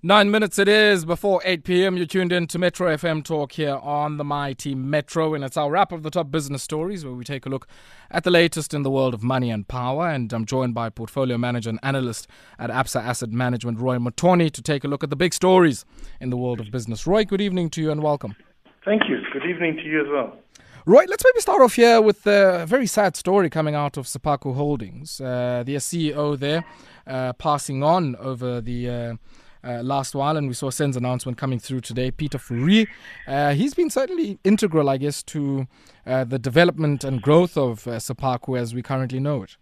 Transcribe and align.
Nine 0.00 0.30
minutes 0.30 0.60
it 0.60 0.68
is 0.68 1.04
before 1.04 1.42
8 1.44 1.64
p.m. 1.64 1.96
You're 1.96 2.06
tuned 2.06 2.30
in 2.30 2.46
to 2.48 2.58
Metro 2.60 2.94
FM 2.94 3.24
Talk 3.24 3.50
here 3.50 3.74
on 3.82 4.16
the 4.16 4.22
Mighty 4.22 4.76
Metro, 4.76 5.34
and 5.34 5.42
it's 5.42 5.56
our 5.56 5.72
wrap 5.72 5.90
of 5.90 6.04
the 6.04 6.10
top 6.10 6.30
business 6.30 6.62
stories 6.62 7.04
where 7.04 7.14
we 7.14 7.24
take 7.24 7.46
a 7.46 7.48
look 7.48 7.66
at 8.08 8.22
the 8.22 8.30
latest 8.30 8.72
in 8.72 8.84
the 8.84 8.92
world 8.92 9.12
of 9.12 9.24
money 9.24 9.50
and 9.50 9.66
power. 9.66 10.08
And 10.08 10.32
I'm 10.32 10.46
joined 10.46 10.72
by 10.72 10.88
portfolio 10.88 11.36
manager 11.36 11.70
and 11.70 11.80
analyst 11.82 12.28
at 12.60 12.70
Absa 12.70 13.02
Asset 13.02 13.30
Management, 13.30 13.80
Roy 13.80 13.96
Mutooni, 13.96 14.52
to 14.52 14.62
take 14.62 14.84
a 14.84 14.86
look 14.86 15.02
at 15.02 15.10
the 15.10 15.16
big 15.16 15.34
stories 15.34 15.84
in 16.20 16.30
the 16.30 16.36
world 16.36 16.60
of 16.60 16.70
business. 16.70 17.04
Roy, 17.04 17.24
good 17.24 17.40
evening 17.40 17.68
to 17.70 17.82
you 17.82 17.90
and 17.90 18.00
welcome. 18.00 18.36
Thank 18.84 19.08
you. 19.08 19.18
Good 19.32 19.50
evening 19.50 19.78
to 19.78 19.82
you 19.82 20.02
as 20.02 20.06
well. 20.12 20.38
Roy, 20.86 21.06
let's 21.08 21.24
maybe 21.24 21.40
start 21.40 21.60
off 21.60 21.74
here 21.74 22.00
with 22.00 22.24
a 22.24 22.66
very 22.66 22.86
sad 22.86 23.16
story 23.16 23.50
coming 23.50 23.74
out 23.74 23.96
of 23.96 24.06
Sephaku 24.06 24.54
Holdings. 24.54 25.20
Uh, 25.20 25.64
the 25.66 25.74
CEO 25.74 26.38
there 26.38 26.64
uh, 27.04 27.32
passing 27.32 27.82
on 27.82 28.14
over 28.14 28.60
the. 28.60 28.88
Uh, 28.88 29.14
uh, 29.64 29.82
last 29.82 30.14
while, 30.14 30.36
and 30.36 30.48
we 30.48 30.54
saw 30.54 30.70
SENS 30.70 30.96
announcement 30.96 31.38
coming 31.38 31.58
through 31.58 31.80
today. 31.80 32.10
Peter 32.10 32.38
Fourie, 32.38 32.86
uh, 33.26 33.54
he's 33.54 33.74
been 33.74 33.90
certainly 33.90 34.38
integral, 34.44 34.88
I 34.88 34.96
guess, 34.96 35.22
to 35.24 35.66
uh, 36.06 36.24
the 36.24 36.38
development 36.38 37.04
and 37.04 37.20
growth 37.22 37.56
of 37.56 37.86
uh, 37.86 37.92
Sephaku 37.92 38.58
as 38.58 38.74
we 38.74 38.82
currently 38.82 39.20
know 39.20 39.42
it. 39.42 39.56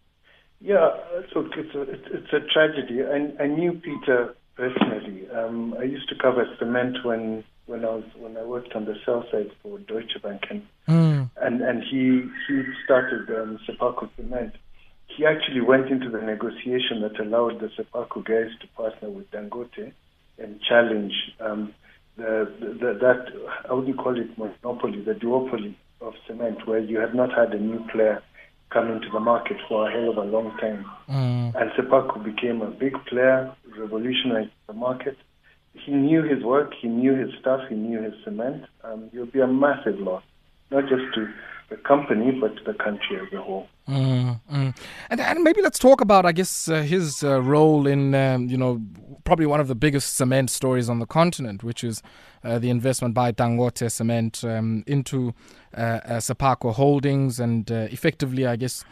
Yeah, 0.60 0.90
look, 1.34 1.52
it's 1.56 1.74
a, 1.74 1.82
it's 1.82 2.32
a 2.32 2.40
tragedy. 2.52 3.02
I, 3.02 3.42
I 3.42 3.46
knew 3.46 3.72
Peter 3.72 4.34
personally. 4.56 5.28
Um, 5.30 5.74
I 5.78 5.82
used 5.82 6.08
to 6.08 6.14
cover 6.16 6.46
cement 6.58 7.04
when 7.04 7.44
when 7.66 7.84
I 7.84 7.88
was 7.88 8.04
when 8.16 8.36
I 8.36 8.44
worked 8.44 8.74
on 8.74 8.84
the 8.84 8.94
sell 9.04 9.24
side 9.30 9.50
for 9.62 9.78
Deutsche 9.80 10.16
Bank, 10.22 10.42
and 10.50 10.62
mm. 10.88 11.30
and, 11.42 11.60
and 11.60 11.82
he 11.82 12.22
he 12.48 12.62
started 12.84 13.28
um, 13.30 13.58
Cement 13.66 14.54
he 15.16 15.24
actually 15.24 15.62
went 15.62 15.88
into 15.88 16.10
the 16.10 16.20
negotiation 16.20 17.00
that 17.00 17.18
allowed 17.18 17.60
the 17.60 17.68
Sephaku 17.68 18.24
guys 18.24 18.50
to 18.60 18.66
partner 18.76 19.08
with 19.08 19.30
Dangote 19.30 19.92
and 20.38 20.60
challenge 20.60 21.12
um, 21.40 21.74
the, 22.16 22.52
the, 22.60 22.98
that, 23.00 23.26
I 23.68 23.72
wouldn't 23.72 23.98
call 23.98 24.18
it 24.18 24.36
monopoly, 24.38 25.02
the 25.02 25.12
duopoly 25.12 25.74
of 26.00 26.14
cement, 26.26 26.66
where 26.66 26.78
you 26.78 26.98
had 26.98 27.14
not 27.14 27.30
had 27.32 27.52
a 27.52 27.58
new 27.58 27.86
player 27.92 28.22
come 28.70 28.90
into 28.90 29.08
the 29.10 29.20
market 29.20 29.56
for 29.68 29.88
a 29.88 29.92
hell 29.92 30.10
of 30.10 30.16
a 30.16 30.22
long 30.22 30.56
time. 30.58 30.84
Mm. 31.08 31.54
And 31.54 31.70
Sephaku 31.72 32.22
became 32.24 32.62
a 32.62 32.70
big 32.70 32.92
player, 33.06 33.54
revolutionized 33.78 34.50
the 34.66 34.72
market. 34.72 35.16
He 35.72 35.92
knew 35.92 36.22
his 36.22 36.42
work, 36.42 36.72
he 36.80 36.88
knew 36.88 37.14
his 37.14 37.30
stuff, 37.40 37.60
he 37.68 37.74
knew 37.74 38.02
his 38.02 38.14
cement. 38.24 38.64
Um, 38.82 39.10
it 39.12 39.18
would 39.18 39.32
be 39.32 39.40
a 39.40 39.46
massive 39.46 39.98
loss, 39.98 40.22
not 40.70 40.82
just 40.88 41.04
to 41.14 41.28
the 41.68 41.76
company, 41.76 42.30
but 42.30 42.54
the 42.64 42.74
country 42.74 43.18
as 43.18 43.32
a 43.32 43.42
whole. 43.42 43.68
Mm, 43.88 44.40
mm. 44.52 44.76
And, 45.10 45.20
and 45.20 45.42
maybe 45.42 45.62
let's 45.62 45.78
talk 45.78 46.00
about, 46.00 46.24
I 46.24 46.32
guess, 46.32 46.68
uh, 46.68 46.82
his 46.82 47.24
uh, 47.24 47.40
role 47.42 47.86
in, 47.86 48.14
um, 48.14 48.48
you 48.48 48.56
know, 48.56 48.80
probably 49.24 49.46
one 49.46 49.60
of 49.60 49.66
the 49.66 49.74
biggest 49.74 50.14
cement 50.14 50.50
stories 50.50 50.88
on 50.88 51.00
the 51.00 51.06
continent, 51.06 51.64
which 51.64 51.82
is 51.82 52.02
uh, 52.44 52.58
the 52.58 52.70
investment 52.70 53.14
by 53.14 53.32
Dangote 53.32 53.90
Cement 53.90 54.44
um, 54.44 54.84
into 54.86 55.34
uh, 55.76 55.80
uh 55.80 56.20
Sephaku 56.20 56.72
Holdings 56.72 57.40
and 57.40 57.70
uh, 57.70 57.88
effectively, 57.90 58.46
I 58.46 58.56
guess, 58.56 58.84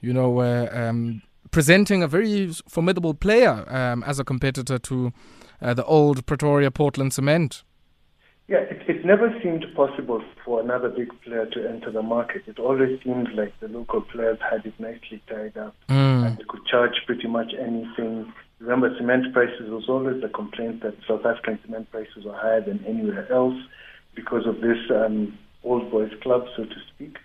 you 0.00 0.12
know, 0.14 0.40
um, 0.40 1.22
presenting 1.50 2.02
a 2.02 2.08
very 2.08 2.50
formidable 2.66 3.12
player 3.12 3.64
um, 3.68 4.02
as 4.04 4.18
a 4.18 4.24
competitor 4.24 4.78
to 4.78 5.12
the 5.60 5.84
old 5.84 6.26
Pretoria 6.26 6.70
Portland 6.70 7.12
Cement. 7.12 7.62
Yeah, 8.52 8.68
it, 8.68 8.82
it 8.86 9.02
never 9.06 9.34
seemed 9.42 9.64
possible 9.74 10.22
for 10.44 10.60
another 10.60 10.90
big 10.90 11.08
player 11.22 11.46
to 11.46 11.68
enter 11.70 11.90
the 11.90 12.02
market. 12.02 12.42
It 12.46 12.58
always 12.58 13.00
seemed 13.02 13.28
like 13.34 13.58
the 13.60 13.68
local 13.68 14.02
players 14.02 14.36
had 14.50 14.66
it 14.66 14.78
nicely 14.78 15.22
tied 15.26 15.56
up 15.56 15.74
mm. 15.88 16.26
and 16.26 16.36
they 16.36 16.44
could 16.46 16.66
charge 16.66 16.92
pretty 17.06 17.28
much 17.28 17.54
anything. 17.58 18.30
Remember, 18.58 18.94
cement 18.98 19.32
prices 19.32 19.70
was 19.70 19.88
always 19.88 20.22
a 20.22 20.28
complaint 20.28 20.82
that 20.82 20.92
South 21.08 21.24
African 21.24 21.60
cement 21.64 21.90
prices 21.90 22.26
were 22.26 22.36
higher 22.36 22.60
than 22.60 22.84
anywhere 22.86 23.26
else 23.32 23.56
because 24.14 24.46
of 24.46 24.56
this 24.56 24.76
um, 24.90 25.38
old 25.64 25.90
boys 25.90 26.12
club, 26.22 26.44
so 26.54 26.64
to 26.64 26.76
speak. 26.94 27.16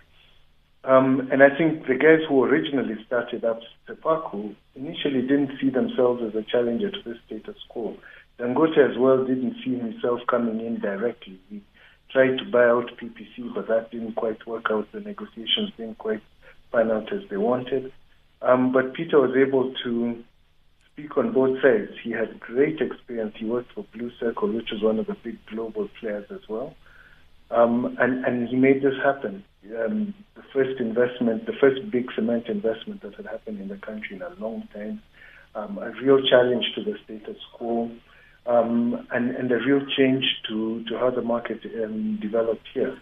Um, 0.84 1.28
and 1.30 1.42
I 1.42 1.54
think 1.54 1.88
the 1.88 1.96
guys 1.96 2.24
who 2.26 2.42
originally 2.42 2.94
started 3.06 3.44
up 3.44 3.60
Sephaku 3.86 4.56
initially 4.74 5.20
didn't 5.20 5.50
see 5.60 5.68
themselves 5.68 6.22
as 6.26 6.34
a 6.34 6.42
challenger 6.50 6.90
to 6.90 7.02
the 7.04 7.16
status 7.26 7.60
quo. 7.68 7.98
Dangote 8.38 8.78
as 8.78 8.96
well 8.96 9.24
didn't 9.24 9.56
see 9.64 9.76
himself 9.76 10.20
coming 10.28 10.60
in 10.60 10.80
directly. 10.80 11.40
He 11.50 11.62
tried 12.10 12.38
to 12.38 12.44
buy 12.44 12.64
out 12.64 12.90
PPC, 12.96 13.52
but 13.54 13.66
that 13.68 13.90
didn't 13.90 14.14
quite 14.14 14.46
work 14.46 14.66
out. 14.70 14.90
The 14.92 15.00
negotiations 15.00 15.72
didn't 15.76 15.98
quite 15.98 16.22
pan 16.72 16.90
out 16.90 17.12
as 17.12 17.22
they 17.30 17.36
wanted. 17.36 17.92
Um, 18.40 18.72
but 18.72 18.94
Peter 18.94 19.18
was 19.20 19.36
able 19.36 19.74
to 19.84 20.22
speak 20.92 21.16
on 21.16 21.32
both 21.32 21.60
sides. 21.60 21.92
He 22.02 22.12
had 22.12 22.38
great 22.38 22.80
experience. 22.80 23.34
He 23.36 23.46
worked 23.46 23.72
for 23.72 23.84
Blue 23.92 24.10
Circle, 24.20 24.52
which 24.52 24.70
was 24.70 24.82
one 24.82 24.98
of 24.98 25.06
the 25.06 25.16
big 25.22 25.38
global 25.46 25.88
players 26.00 26.26
as 26.30 26.48
well. 26.48 26.76
Um, 27.50 27.96
and, 27.98 28.24
and 28.24 28.48
he 28.48 28.56
made 28.56 28.82
this 28.82 28.94
happen. 29.02 29.42
Um, 29.76 30.14
the 30.36 30.42
first 30.52 30.80
investment, 30.80 31.46
the 31.46 31.54
first 31.60 31.90
big 31.90 32.06
cement 32.14 32.46
investment 32.46 33.02
that 33.02 33.14
had 33.16 33.26
happened 33.26 33.60
in 33.60 33.68
the 33.68 33.76
country 33.76 34.16
in 34.16 34.22
a 34.22 34.30
long 34.38 34.68
time. 34.72 35.02
Um, 35.54 35.78
a 35.78 35.90
real 36.02 36.20
challenge 36.28 36.64
to 36.76 36.84
the 36.84 36.96
status 37.04 37.38
quo 37.54 37.90
um, 38.48 39.06
and, 39.12 39.30
and 39.36 39.52
a 39.52 39.58
real 39.58 39.84
change 39.96 40.24
to, 40.48 40.82
to 40.88 40.98
how 40.98 41.10
the 41.10 41.22
market 41.22 41.60
um, 41.84 42.18
developed 42.20 42.66
here. 42.72 42.98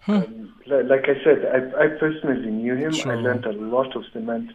Huh. 0.00 0.24
Um, 0.26 0.52
like 0.66 1.04
I 1.04 1.22
said, 1.22 1.46
I, 1.46 1.84
I 1.84 1.86
personally 2.00 2.50
knew 2.50 2.74
him. 2.74 2.92
Sure. 2.92 3.12
I 3.12 3.14
learned 3.14 3.44
a 3.44 3.52
lot 3.52 3.94
of 3.94 4.02
cement 4.12 4.50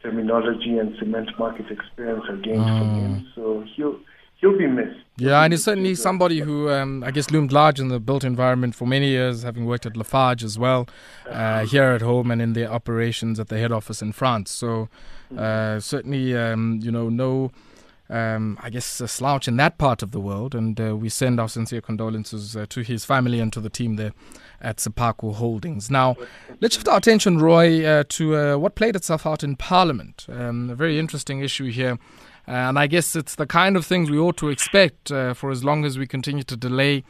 terminology 0.00 0.78
and 0.78 0.94
cement 0.98 1.30
market 1.38 1.70
experience 1.70 2.22
I 2.28 2.36
gained 2.36 2.64
from 2.64 2.90
ah. 2.90 2.94
him. 2.94 3.26
So 3.34 3.64
he'll 3.74 3.98
he'll 4.36 4.56
be 4.56 4.68
missed. 4.68 5.00
Yeah, 5.16 5.42
and 5.42 5.52
he's 5.52 5.64
certainly 5.64 5.96
somebody 5.96 6.40
who 6.40 6.70
um, 6.70 7.02
I 7.02 7.10
guess 7.10 7.30
loomed 7.32 7.50
large 7.50 7.80
in 7.80 7.88
the 7.88 7.98
built 7.98 8.22
environment 8.22 8.76
for 8.76 8.86
many 8.86 9.08
years, 9.08 9.42
having 9.42 9.66
worked 9.66 9.86
at 9.86 9.96
Lafarge 9.96 10.44
as 10.44 10.56
well, 10.56 10.86
uh, 11.28 11.64
here 11.66 11.90
at 11.90 12.02
home 12.02 12.30
and 12.30 12.40
in 12.40 12.52
their 12.52 12.70
operations 12.70 13.40
at 13.40 13.48
the 13.48 13.58
head 13.58 13.72
office 13.72 14.00
in 14.00 14.12
France. 14.12 14.52
So 14.52 14.88
uh, 15.32 15.34
mm-hmm. 15.34 15.78
certainly, 15.80 16.36
um, 16.36 16.78
you 16.80 16.92
know, 16.92 17.08
no 17.08 17.50
um, 18.10 18.58
I 18.62 18.70
guess, 18.70 19.00
a 19.00 19.08
slouch 19.08 19.48
in 19.48 19.56
that 19.56 19.78
part 19.78 20.02
of 20.02 20.10
the 20.10 20.20
world. 20.20 20.54
And 20.54 20.80
uh, 20.80 20.96
we 20.96 21.08
send 21.08 21.40
our 21.40 21.48
sincere 21.48 21.80
condolences 21.80 22.56
uh, 22.56 22.66
to 22.68 22.82
his 22.82 23.04
family 23.04 23.40
and 23.40 23.52
to 23.52 23.60
the 23.60 23.70
team 23.70 23.96
there 23.96 24.12
at 24.60 24.78
Sephaku 24.78 25.34
Holdings. 25.34 25.90
Now, 25.90 26.16
let's 26.60 26.74
shift 26.74 26.88
our 26.88 26.98
attention, 26.98 27.38
Roy, 27.38 27.84
uh, 27.84 28.04
to 28.10 28.36
uh, 28.36 28.56
what 28.56 28.74
played 28.74 28.96
itself 28.96 29.26
out 29.26 29.42
in 29.42 29.56
Parliament. 29.56 30.26
Um, 30.28 30.70
a 30.70 30.74
very 30.74 30.98
interesting 30.98 31.40
issue 31.40 31.70
here. 31.70 31.98
and 32.46 32.78
I 32.78 32.86
guess 32.86 33.16
it's 33.16 33.36
the 33.36 33.46
kind 33.46 33.76
of 33.76 33.86
things 33.86 34.10
we 34.10 34.18
ought 34.18 34.36
to 34.38 34.48
expect 34.48 35.10
uh, 35.10 35.34
for 35.34 35.50
as 35.50 35.64
long 35.64 35.84
as 35.84 35.98
we 35.98 36.06
continue 36.06 36.44
to 36.44 36.56
delay. 36.56 37.04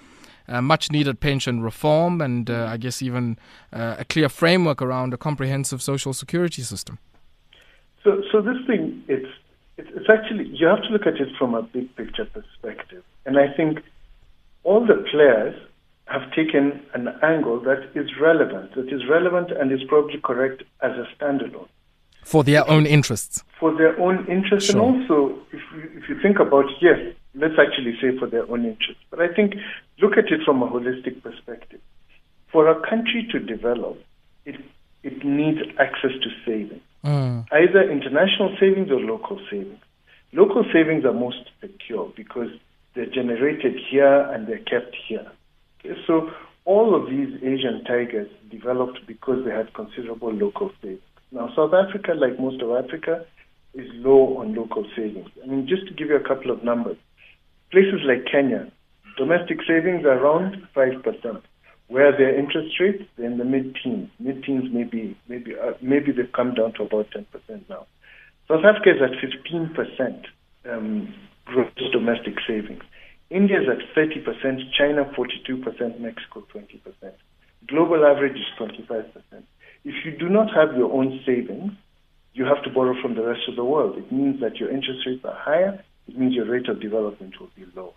Uh, 0.46 0.60
much 0.60 0.92
needed 0.92 1.20
pension 1.20 1.62
reform, 1.62 2.20
and 2.20 2.50
I 2.50 2.76
guess 2.76 3.00
even 3.00 3.38
a 3.72 4.04
clear 4.04 4.28
framework 4.28 4.82
around 4.82 5.14
a 5.14 5.16
comprehensive 5.16 5.80
social 5.80 6.12
security 6.12 6.60
system. 6.60 6.98
So, 8.02 8.22
so 8.30 8.42
this 8.42 8.58
thing, 8.66 9.02
it's 9.08 9.26
it's 9.76 10.08
actually, 10.08 10.46
you 10.48 10.66
have 10.66 10.82
to 10.82 10.88
look 10.88 11.06
at 11.06 11.14
it 11.14 11.28
from 11.38 11.54
a 11.54 11.62
big 11.62 11.94
picture 11.96 12.24
perspective. 12.24 13.02
And 13.26 13.38
I 13.38 13.52
think 13.56 13.80
all 14.62 14.86
the 14.86 15.04
players 15.10 15.54
have 16.06 16.30
taken 16.32 16.82
an 16.94 17.08
angle 17.22 17.60
that 17.60 17.90
is 17.94 18.10
relevant, 18.20 18.74
that 18.74 18.88
is 18.92 19.02
relevant 19.08 19.50
and 19.50 19.72
is 19.72 19.82
probably 19.88 20.20
correct 20.22 20.62
as 20.82 20.92
a 20.92 21.06
standalone. 21.16 21.68
For 22.22 22.44
their 22.44 22.68
own 22.68 22.86
interests. 22.86 23.42
For 23.58 23.76
their 23.76 23.98
own 24.00 24.26
interests. 24.26 24.70
Sure. 24.70 24.82
And 24.82 25.02
also, 25.02 25.38
if 25.52 25.60
you, 25.74 25.90
if 25.98 26.08
you 26.08 26.20
think 26.22 26.38
about, 26.38 26.66
yes, 26.80 26.98
let's 27.34 27.54
actually 27.58 27.98
say 28.00 28.16
for 28.18 28.26
their 28.26 28.48
own 28.50 28.64
interests. 28.64 29.02
But 29.10 29.20
I 29.20 29.28
think 29.28 29.54
look 30.00 30.12
at 30.12 30.26
it 30.30 30.40
from 30.44 30.62
a 30.62 30.68
holistic 30.68 31.22
perspective. 31.22 31.80
For 32.50 32.68
a 32.68 32.80
country 32.88 33.28
to 33.32 33.38
develop, 33.40 33.98
it, 34.44 34.56
it 35.02 35.24
needs 35.24 35.60
access 35.78 36.12
to 36.22 36.30
savings 36.46 36.82
mm. 37.04 37.44
either 37.52 37.90
international 37.90 38.56
savings 38.58 38.90
or 38.90 39.00
local 39.00 39.40
savings. 39.50 39.78
Local 40.32 40.64
savings 40.72 41.04
are 41.04 41.12
most 41.12 41.50
secure 41.60 42.12
because 42.16 42.50
they're 42.94 43.06
generated 43.06 43.76
here 43.90 44.22
and 44.32 44.48
they're 44.48 44.58
kept 44.58 44.96
here. 45.06 45.30
Okay, 45.80 45.94
so 46.06 46.30
all 46.64 46.94
of 46.94 47.10
these 47.10 47.34
Asian 47.42 47.84
tigers 47.84 48.28
developed 48.50 49.00
because 49.06 49.44
they 49.44 49.50
had 49.50 49.72
considerable 49.74 50.32
local 50.32 50.70
savings. 50.80 51.00
Now, 51.30 51.52
South 51.54 51.74
Africa, 51.74 52.14
like 52.14 52.38
most 52.38 52.62
of 52.62 52.70
Africa, 52.70 53.24
is 53.74 53.88
low 53.94 54.38
on 54.38 54.54
local 54.54 54.86
savings. 54.96 55.28
I 55.42 55.46
mean, 55.46 55.66
just 55.66 55.86
to 55.88 55.94
give 55.94 56.08
you 56.08 56.16
a 56.16 56.26
couple 56.26 56.50
of 56.50 56.62
numbers, 56.62 56.96
places 57.70 58.00
like 58.04 58.24
Kenya, 58.30 58.70
domestic 59.18 59.58
savings 59.66 60.04
are 60.04 60.18
around 60.18 60.66
5% 60.74 61.42
where 61.94 62.10
their 62.10 62.34
interest 62.36 62.74
rates 62.80 63.04
in 63.18 63.38
the 63.38 63.44
mid-teens. 63.44 64.10
Mid-teens 64.18 64.64
maybe 64.72 65.16
maybe 65.28 65.54
uh, 65.54 65.74
maybe 65.80 66.10
they've 66.12 66.36
come 66.40 66.52
down 66.54 66.72
to 66.74 66.82
about 66.82 67.06
10% 67.10 67.24
now. 67.68 67.86
South 68.48 68.64
Africa 68.64 68.90
is 68.96 69.00
at 69.00 69.14
15% 69.22 70.24
um, 70.70 71.14
gross 71.44 71.70
domestic 71.92 72.34
savings. 72.46 72.82
India 73.30 73.58
is 73.60 73.68
at 73.68 73.80
30%, 73.96 74.72
China 74.78 75.10
42%, 75.16 76.00
Mexico 76.00 76.44
20%. 76.54 77.12
Global 77.68 78.04
average 78.04 78.36
is 78.36 78.50
25%. 78.60 79.06
If 79.84 80.04
you 80.04 80.12
do 80.18 80.28
not 80.28 80.48
have 80.54 80.76
your 80.76 80.92
own 80.92 81.20
savings, 81.24 81.72
you 82.34 82.44
have 82.44 82.62
to 82.64 82.70
borrow 82.70 83.00
from 83.00 83.14
the 83.14 83.24
rest 83.24 83.48
of 83.48 83.56
the 83.56 83.64
world. 83.64 83.96
It 83.96 84.12
means 84.12 84.40
that 84.40 84.56
your 84.56 84.70
interest 84.70 85.06
rates 85.06 85.24
are 85.24 85.38
higher 85.38 85.82
it 86.08 86.18
means 86.18 86.34
your 86.34 86.46
rate 86.46 86.68
of 86.68 86.80
development 86.80 87.40
will 87.40 87.50
be 87.56 87.64
lower. 87.74 87.92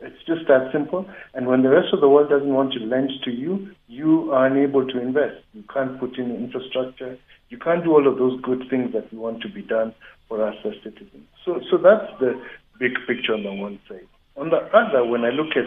It's 0.00 0.22
just 0.26 0.46
that 0.48 0.70
simple. 0.72 1.06
And 1.34 1.46
when 1.46 1.62
the 1.62 1.70
rest 1.70 1.92
of 1.92 2.00
the 2.00 2.08
world 2.08 2.28
doesn't 2.28 2.52
want 2.52 2.72
to 2.74 2.80
lend 2.80 3.10
to 3.24 3.30
you, 3.30 3.70
you 3.88 4.30
are 4.32 4.46
unable 4.46 4.86
to 4.86 5.00
invest. 5.00 5.42
You 5.54 5.64
can't 5.72 5.98
put 5.98 6.18
in 6.18 6.34
infrastructure. 6.34 7.18
You 7.48 7.58
can't 7.58 7.82
do 7.82 7.92
all 7.92 8.06
of 8.06 8.18
those 8.18 8.40
good 8.42 8.64
things 8.68 8.92
that 8.92 9.10
we 9.12 9.18
want 9.18 9.40
to 9.42 9.48
be 9.48 9.62
done 9.62 9.94
for 10.28 10.46
us 10.46 10.56
as 10.64 10.74
citizens. 10.84 11.26
So, 11.44 11.60
so 11.70 11.78
that's 11.78 12.10
the 12.20 12.40
big 12.78 12.92
picture 13.06 13.32
on 13.32 13.44
the 13.44 13.52
one 13.54 13.78
side. 13.88 14.06
On 14.36 14.50
the 14.50 14.58
other, 14.76 15.04
when 15.04 15.24
I 15.24 15.30
look 15.30 15.56
at 15.56 15.64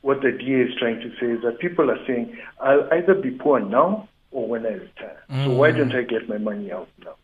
what 0.00 0.22
the 0.22 0.30
DA 0.30 0.62
is 0.62 0.74
trying 0.78 1.00
to 1.00 1.10
say 1.20 1.32
is 1.32 1.42
that 1.42 1.58
people 1.58 1.90
are 1.90 1.98
saying, 2.06 2.38
I'll 2.60 2.88
either 2.92 3.14
be 3.14 3.32
poor 3.32 3.60
now 3.60 4.08
or 4.30 4.48
when 4.48 4.64
I 4.64 4.70
retire. 4.70 5.22
Mm. 5.30 5.44
So 5.44 5.50
why 5.52 5.72
don't 5.72 5.94
I 5.94 6.02
get 6.02 6.28
my 6.28 6.38
money 6.38 6.72
out 6.72 6.88
now? 7.04 7.16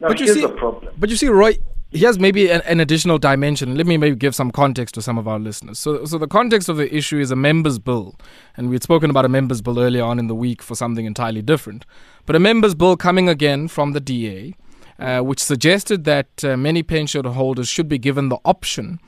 Now, 0.00 0.08
but 0.08 0.18
here's 0.18 0.34
see, 0.34 0.42
the 0.42 0.48
problem. 0.48 0.94
But 0.98 1.10
you 1.10 1.16
see, 1.16 1.28
Roy, 1.28 1.58
here's 1.90 2.18
maybe 2.18 2.50
an, 2.50 2.60
an, 2.62 2.80
additional 2.80 3.18
dimension. 3.18 3.76
Let 3.76 3.86
me 3.86 3.96
maybe 3.96 4.16
give 4.16 4.34
some 4.34 4.50
context 4.50 4.94
to 4.96 5.02
some 5.02 5.18
of 5.18 5.26
our 5.26 5.38
listeners. 5.38 5.78
So, 5.78 6.04
so 6.04 6.18
the 6.18 6.26
context 6.26 6.68
of 6.68 6.76
the 6.76 6.94
issue 6.94 7.18
is 7.18 7.30
a 7.30 7.36
members' 7.36 7.78
bill, 7.78 8.16
and 8.56 8.68
we 8.68 8.74
had 8.74 8.82
spoken 8.82 9.10
about 9.10 9.24
a 9.24 9.28
members' 9.28 9.62
bill 9.62 9.78
earlier 9.78 10.04
on 10.04 10.18
in 10.18 10.26
the 10.26 10.34
week 10.34 10.62
for 10.62 10.74
something 10.74 11.06
entirely 11.06 11.42
different. 11.42 11.84
But 12.26 12.36
a 12.36 12.40
members' 12.40 12.74
bill 12.74 12.96
coming 12.96 13.28
again 13.28 13.68
from 13.68 13.92
the 13.92 14.00
DA, 14.00 14.54
uh, 14.98 15.20
which 15.20 15.42
suggested 15.42 16.04
that 16.04 16.44
uh, 16.44 16.56
many 16.56 16.82
pension 16.82 17.24
holders 17.24 17.68
should 17.68 17.88
be 17.88 17.98
given 17.98 18.28
the 18.28 18.38
option 18.44 19.00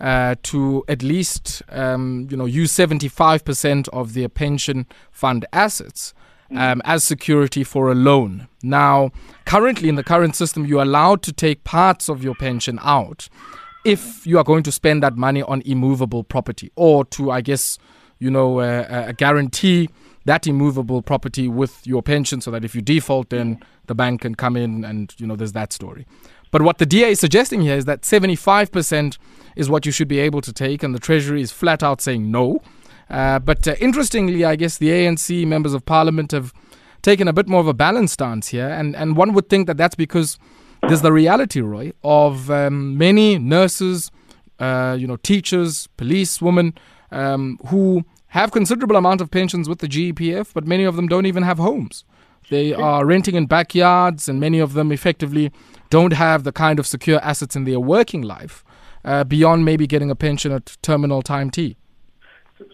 uh, 0.00 0.34
to 0.42 0.84
at 0.88 1.02
least 1.02 1.62
um, 1.68 2.26
you 2.30 2.36
know 2.36 2.44
use 2.44 2.72
75% 2.72 3.88
of 3.88 4.14
their 4.14 4.28
pension 4.28 4.86
fund 5.10 5.46
assets 5.52 6.12
um, 6.56 6.82
as 6.84 7.04
security 7.04 7.64
for 7.64 7.90
a 7.90 7.94
loan. 7.94 8.48
Now, 8.62 9.10
currently 9.44 9.88
in 9.88 9.96
the 9.96 10.04
current 10.04 10.36
system, 10.36 10.66
you're 10.66 10.82
allowed 10.82 11.22
to 11.22 11.32
take 11.32 11.64
parts 11.64 12.08
of 12.08 12.22
your 12.22 12.34
pension 12.34 12.78
out 12.82 13.28
if 13.84 14.26
you 14.26 14.38
are 14.38 14.44
going 14.44 14.62
to 14.62 14.72
spend 14.72 15.02
that 15.02 15.16
money 15.16 15.42
on 15.42 15.60
immovable 15.62 16.22
property 16.22 16.70
or 16.76 17.04
to, 17.06 17.30
I 17.30 17.40
guess, 17.40 17.78
you 18.18 18.30
know, 18.30 18.60
uh, 18.60 18.86
uh, 18.88 19.12
guarantee 19.12 19.88
that 20.24 20.46
immovable 20.46 21.02
property 21.02 21.48
with 21.48 21.84
your 21.84 22.02
pension 22.02 22.40
so 22.40 22.50
that 22.52 22.64
if 22.64 22.74
you 22.74 22.80
default, 22.80 23.30
then 23.30 23.58
the 23.86 23.94
bank 23.94 24.20
can 24.20 24.36
come 24.36 24.56
in 24.56 24.84
and, 24.84 25.12
you 25.18 25.26
know, 25.26 25.34
there's 25.34 25.52
that 25.52 25.72
story. 25.72 26.06
But 26.52 26.62
what 26.62 26.78
the 26.78 26.86
DA 26.86 27.10
is 27.10 27.20
suggesting 27.20 27.62
here 27.62 27.76
is 27.76 27.86
that 27.86 28.02
75% 28.02 29.18
is 29.56 29.68
what 29.68 29.84
you 29.84 29.90
should 29.90 30.06
be 30.06 30.20
able 30.20 30.42
to 30.42 30.52
take, 30.52 30.82
and 30.82 30.94
the 30.94 31.00
Treasury 31.00 31.40
is 31.40 31.50
flat 31.50 31.82
out 31.82 32.00
saying 32.00 32.30
no. 32.30 32.60
Uh, 33.10 33.38
but 33.38 33.66
uh, 33.68 33.74
interestingly, 33.80 34.44
I 34.44 34.56
guess 34.56 34.78
the 34.78 34.88
ANC 34.88 35.46
members 35.46 35.74
of 35.74 35.84
parliament 35.84 36.32
have 36.32 36.52
taken 37.02 37.28
a 37.28 37.32
bit 37.32 37.48
more 37.48 37.60
of 37.60 37.66
a 37.66 37.74
balanced 37.74 38.14
stance 38.14 38.48
here, 38.48 38.68
and, 38.68 38.94
and 38.96 39.16
one 39.16 39.32
would 39.34 39.48
think 39.48 39.66
that 39.66 39.76
that's 39.76 39.94
because 39.94 40.38
there's 40.82 41.02
the 41.02 41.12
reality, 41.12 41.60
Roy, 41.60 41.92
of 42.02 42.50
um, 42.50 42.96
many 42.96 43.38
nurses, 43.38 44.10
uh, 44.58 44.96
you 44.98 45.06
know, 45.06 45.16
teachers, 45.16 45.88
police 45.96 46.40
women 46.40 46.74
um, 47.10 47.58
who 47.66 48.04
have 48.28 48.50
considerable 48.50 48.96
amount 48.96 49.20
of 49.20 49.30
pensions 49.30 49.68
with 49.68 49.80
the 49.80 49.88
GEPF, 49.88 50.52
but 50.54 50.66
many 50.66 50.84
of 50.84 50.96
them 50.96 51.06
don't 51.06 51.26
even 51.26 51.42
have 51.42 51.58
homes. 51.58 52.04
They 52.50 52.72
are 52.72 53.06
renting 53.06 53.34
in 53.34 53.46
backyards, 53.46 54.28
and 54.28 54.40
many 54.40 54.58
of 54.58 54.72
them 54.72 54.90
effectively 54.90 55.52
don't 55.90 56.12
have 56.14 56.44
the 56.44 56.52
kind 56.52 56.78
of 56.78 56.86
secure 56.86 57.20
assets 57.20 57.54
in 57.54 57.64
their 57.64 57.78
working 57.78 58.22
life 58.22 58.64
uh, 59.04 59.24
beyond 59.24 59.64
maybe 59.64 59.86
getting 59.86 60.10
a 60.10 60.16
pension 60.16 60.52
at 60.52 60.76
terminal 60.82 61.22
time 61.22 61.50
T. 61.50 61.76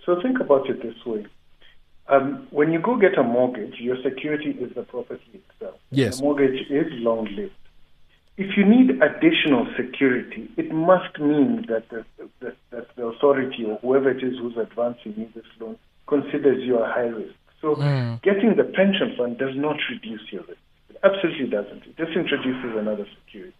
So 0.08 0.18
think 0.22 0.40
about 0.40 0.70
it 0.70 0.82
this 0.82 0.94
way. 1.04 1.26
Um, 2.08 2.46
when 2.50 2.72
you 2.72 2.80
go 2.80 2.96
get 2.96 3.18
a 3.18 3.22
mortgage, 3.22 3.74
your 3.78 3.96
security 4.02 4.52
is 4.58 4.74
the 4.74 4.82
property 4.82 5.42
itself. 5.50 5.78
Yes. 5.90 6.16
The 6.16 6.22
mortgage 6.22 6.62
is 6.70 6.86
long 6.92 7.28
lived. 7.36 7.52
If 8.38 8.56
you 8.56 8.64
need 8.64 9.02
additional 9.02 9.66
security, 9.76 10.48
it 10.56 10.72
must 10.72 11.18
mean 11.20 11.66
that 11.68 11.90
the, 11.90 12.06
the, 12.40 12.54
that 12.70 12.86
the 12.96 13.04
authority 13.04 13.66
or 13.66 13.76
whoever 13.82 14.08
it 14.08 14.24
is 14.24 14.38
who's 14.38 14.56
advancing 14.56 15.12
you 15.14 15.28
this 15.34 15.44
loan 15.60 15.76
considers 16.06 16.64
you 16.64 16.78
a 16.78 16.86
high 16.86 17.12
risk. 17.12 17.34
So 17.60 17.74
mm. 17.74 18.22
getting 18.22 18.56
the 18.56 18.64
pension 18.64 19.14
fund 19.14 19.36
does 19.36 19.54
not 19.56 19.76
reduce 19.90 20.22
your 20.32 20.40
risk. 20.44 20.60
It 20.88 20.96
absolutely 21.04 21.48
doesn't. 21.48 21.82
It 21.84 21.98
just 21.98 22.16
introduces 22.16 22.78
another 22.78 23.06
security. 23.26 23.52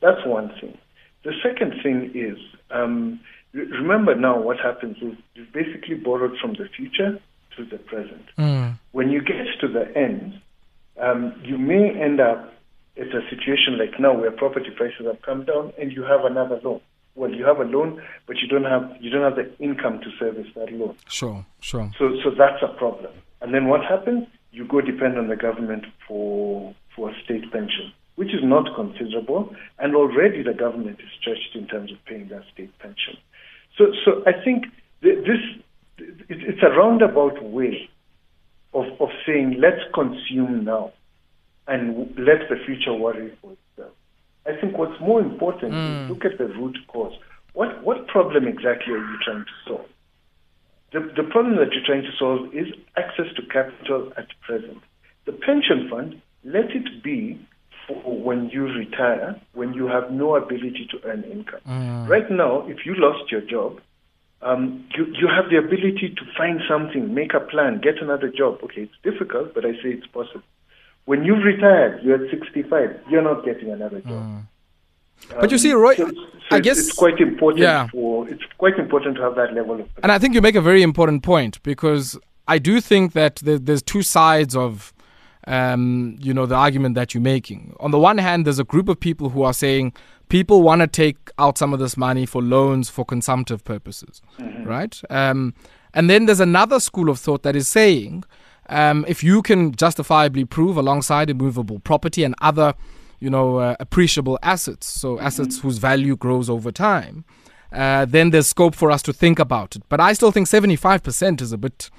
That's 0.00 0.26
one 0.26 0.50
thing. 0.60 0.76
The 1.22 1.34
second 1.44 1.74
thing 1.80 2.10
is 2.12 2.38
um, 2.72 3.20
remember 3.52 4.14
now 4.14 4.40
what 4.40 4.58
happens 4.58 4.96
is 5.02 5.14
you've 5.34 5.52
basically 5.52 5.94
borrowed 5.94 6.36
from 6.40 6.54
the 6.54 6.68
future 6.76 7.20
to 7.56 7.64
the 7.64 7.78
present. 7.78 8.24
Mm. 8.38 8.78
When 8.92 9.10
you 9.10 9.20
get 9.22 9.46
to 9.60 9.68
the 9.68 9.96
end, 9.96 10.40
um, 11.00 11.40
you 11.44 11.58
may 11.58 11.90
end 12.00 12.20
up 12.20 12.52
at 12.96 13.08
a 13.08 13.20
situation 13.30 13.78
like 13.78 13.98
now 13.98 14.18
where 14.18 14.30
property 14.30 14.70
prices 14.76 15.06
have 15.06 15.22
come 15.22 15.44
down 15.44 15.72
and 15.78 15.92
you 15.92 16.02
have 16.02 16.24
another 16.24 16.60
loan. 16.62 16.80
Well, 17.14 17.30
you 17.30 17.44
have 17.44 17.58
a 17.58 17.64
loan, 17.64 18.00
but 18.26 18.36
you 18.38 18.48
don't 18.48 18.64
have 18.64 18.96
you 19.00 19.10
don't 19.10 19.22
have 19.22 19.36
the 19.36 19.52
income 19.58 20.00
to 20.00 20.10
service 20.18 20.46
that 20.54 20.72
loan. 20.72 20.96
Sure, 21.08 21.44
sure. 21.60 21.90
So, 21.98 22.10
so 22.22 22.30
that's 22.30 22.62
a 22.62 22.68
problem. 22.78 23.12
And 23.40 23.52
then 23.52 23.66
what 23.66 23.84
happens? 23.84 24.26
You 24.52 24.66
go 24.66 24.80
depend 24.80 25.18
on 25.18 25.28
the 25.28 25.36
government 25.36 25.86
for 26.06 26.74
for 26.94 27.10
a 27.10 27.14
state 27.24 27.50
pension, 27.52 27.92
which 28.14 28.28
is 28.28 28.42
not 28.42 28.74
considerable, 28.76 29.54
and 29.78 29.96
already 29.96 30.42
the 30.42 30.54
government 30.54 31.00
is 31.00 31.08
stretched 31.20 31.54
in 31.54 31.66
terms 31.66 31.90
of 31.90 31.98
paying 32.04 32.28
that 32.28 32.42
state 32.52 32.76
pension. 32.78 33.16
So, 33.80 33.86
so 34.04 34.22
I 34.26 34.32
think 34.44 34.66
this 35.00 35.40
it's 36.28 36.62
a 36.62 36.68
roundabout 36.68 37.42
way 37.42 37.88
of, 38.74 38.84
of 39.00 39.08
saying 39.26 39.56
let's 39.58 39.80
consume 39.94 40.64
now 40.64 40.92
and 41.66 42.14
let 42.18 42.46
the 42.50 42.56
future 42.66 42.92
worry 42.92 43.32
for 43.40 43.52
itself. 43.52 43.94
I 44.46 44.60
think 44.60 44.76
what's 44.76 45.00
more 45.00 45.20
important 45.20 45.72
mm. 45.72 46.04
is 46.04 46.10
look 46.10 46.26
at 46.26 46.36
the 46.36 46.48
root 46.48 46.76
cause. 46.88 47.14
What 47.54 47.82
what 47.82 48.06
problem 48.06 48.46
exactly 48.46 48.92
are 48.92 48.98
you 48.98 49.18
trying 49.24 49.44
to 49.46 49.56
solve? 49.66 49.88
The, 50.92 51.00
the 51.16 51.26
problem 51.30 51.56
that 51.56 51.72
you're 51.72 51.86
trying 51.86 52.02
to 52.02 52.12
solve 52.18 52.54
is 52.54 52.66
access 52.98 53.32
to 53.36 53.42
capital 53.46 54.12
at 54.18 54.26
present. 54.42 54.82
The 55.24 55.32
pension 55.32 55.88
fund, 55.88 56.20
let 56.44 56.70
it 56.72 57.02
be 57.02 57.40
when 58.04 58.50
you 58.50 58.64
retire, 58.64 59.40
when 59.54 59.72
you 59.74 59.86
have 59.86 60.10
no 60.10 60.36
ability 60.36 60.88
to 60.90 60.98
earn 61.04 61.24
income. 61.24 61.60
Mm. 61.68 62.08
Right 62.08 62.30
now, 62.30 62.66
if 62.68 62.86
you 62.86 62.94
lost 62.96 63.30
your 63.30 63.40
job, 63.40 63.80
um, 64.42 64.86
you, 64.96 65.06
you 65.18 65.28
have 65.28 65.50
the 65.50 65.58
ability 65.58 66.14
to 66.16 66.22
find 66.36 66.60
something, 66.68 67.12
make 67.12 67.34
a 67.34 67.40
plan, 67.40 67.80
get 67.80 68.00
another 68.00 68.28
job. 68.28 68.58
Okay, 68.64 68.82
it's 68.82 68.94
difficult, 69.02 69.54
but 69.54 69.64
I 69.64 69.72
say 69.74 69.90
it's 69.90 70.06
possible. 70.06 70.42
When 71.04 71.24
you've 71.24 71.44
retired, 71.44 72.02
you're 72.02 72.24
at 72.24 72.30
65, 72.30 73.00
you're 73.10 73.22
not 73.22 73.44
getting 73.44 73.70
another 73.70 74.00
job. 74.00 74.22
Mm. 74.22 74.42
But 75.28 75.50
you 75.50 75.58
see, 75.58 75.72
Roy, 75.72 75.96
so, 75.96 76.08
so 76.08 76.12
I 76.50 76.56
it's, 76.56 76.64
guess 76.64 76.78
it's 76.78 76.92
quite 76.92 77.18
important. 77.20 77.60
Yeah. 77.60 77.88
For, 77.88 78.28
it's 78.28 78.42
quite 78.58 78.78
important 78.78 79.16
to 79.16 79.22
have 79.22 79.34
that 79.36 79.52
level 79.54 79.80
of. 79.80 79.88
And 80.02 80.10
I 80.10 80.18
think 80.18 80.34
you 80.34 80.40
make 80.40 80.54
a 80.54 80.60
very 80.60 80.82
important 80.82 81.22
point 81.22 81.62
because 81.62 82.18
I 82.48 82.58
do 82.58 82.80
think 82.80 83.12
that 83.12 83.36
there's 83.44 83.82
two 83.82 84.02
sides 84.02 84.56
of 84.56 84.92
um, 85.46 86.16
you 86.20 86.34
know, 86.34 86.46
the 86.46 86.54
argument 86.54 86.94
that 86.94 87.14
you're 87.14 87.22
making. 87.22 87.74
On 87.80 87.90
the 87.90 87.98
one 87.98 88.18
hand, 88.18 88.46
there's 88.46 88.58
a 88.58 88.64
group 88.64 88.88
of 88.88 89.00
people 89.00 89.30
who 89.30 89.42
are 89.42 89.54
saying 89.54 89.92
people 90.28 90.62
want 90.62 90.80
to 90.80 90.86
take 90.86 91.30
out 91.38 91.58
some 91.58 91.72
of 91.72 91.80
this 91.80 91.96
money 91.96 92.26
for 92.26 92.42
loans 92.42 92.88
for 92.88 93.04
consumptive 93.04 93.64
purposes, 93.64 94.22
mm-hmm. 94.38 94.64
right? 94.64 95.00
Um, 95.10 95.54
and 95.94 96.08
then 96.08 96.26
there's 96.26 96.40
another 96.40 96.78
school 96.78 97.08
of 97.08 97.18
thought 97.18 97.42
that 97.42 97.56
is 97.56 97.68
saying 97.68 98.24
um, 98.68 99.04
if 99.08 99.24
you 99.24 99.42
can 99.42 99.74
justifiably 99.74 100.44
prove 100.44 100.76
alongside 100.76 101.28
immovable 101.28 101.80
property 101.80 102.22
and 102.22 102.34
other, 102.40 102.74
you 103.18 103.28
know, 103.28 103.56
uh, 103.58 103.76
appreciable 103.80 104.38
assets, 104.42 104.86
so 104.86 105.16
mm-hmm. 105.16 105.26
assets 105.26 105.60
whose 105.60 105.78
value 105.78 106.16
grows 106.16 106.48
over 106.48 106.70
time, 106.70 107.24
uh, 107.72 108.04
then 108.04 108.30
there's 108.30 108.46
scope 108.46 108.74
for 108.74 108.90
us 108.90 109.02
to 109.02 109.12
think 109.12 109.38
about 109.38 109.74
it. 109.76 109.82
But 109.88 110.00
I 110.00 110.12
still 110.12 110.30
think 110.30 110.46
75% 110.48 111.40
is 111.40 111.52
a 111.52 111.58
bit 111.58 111.90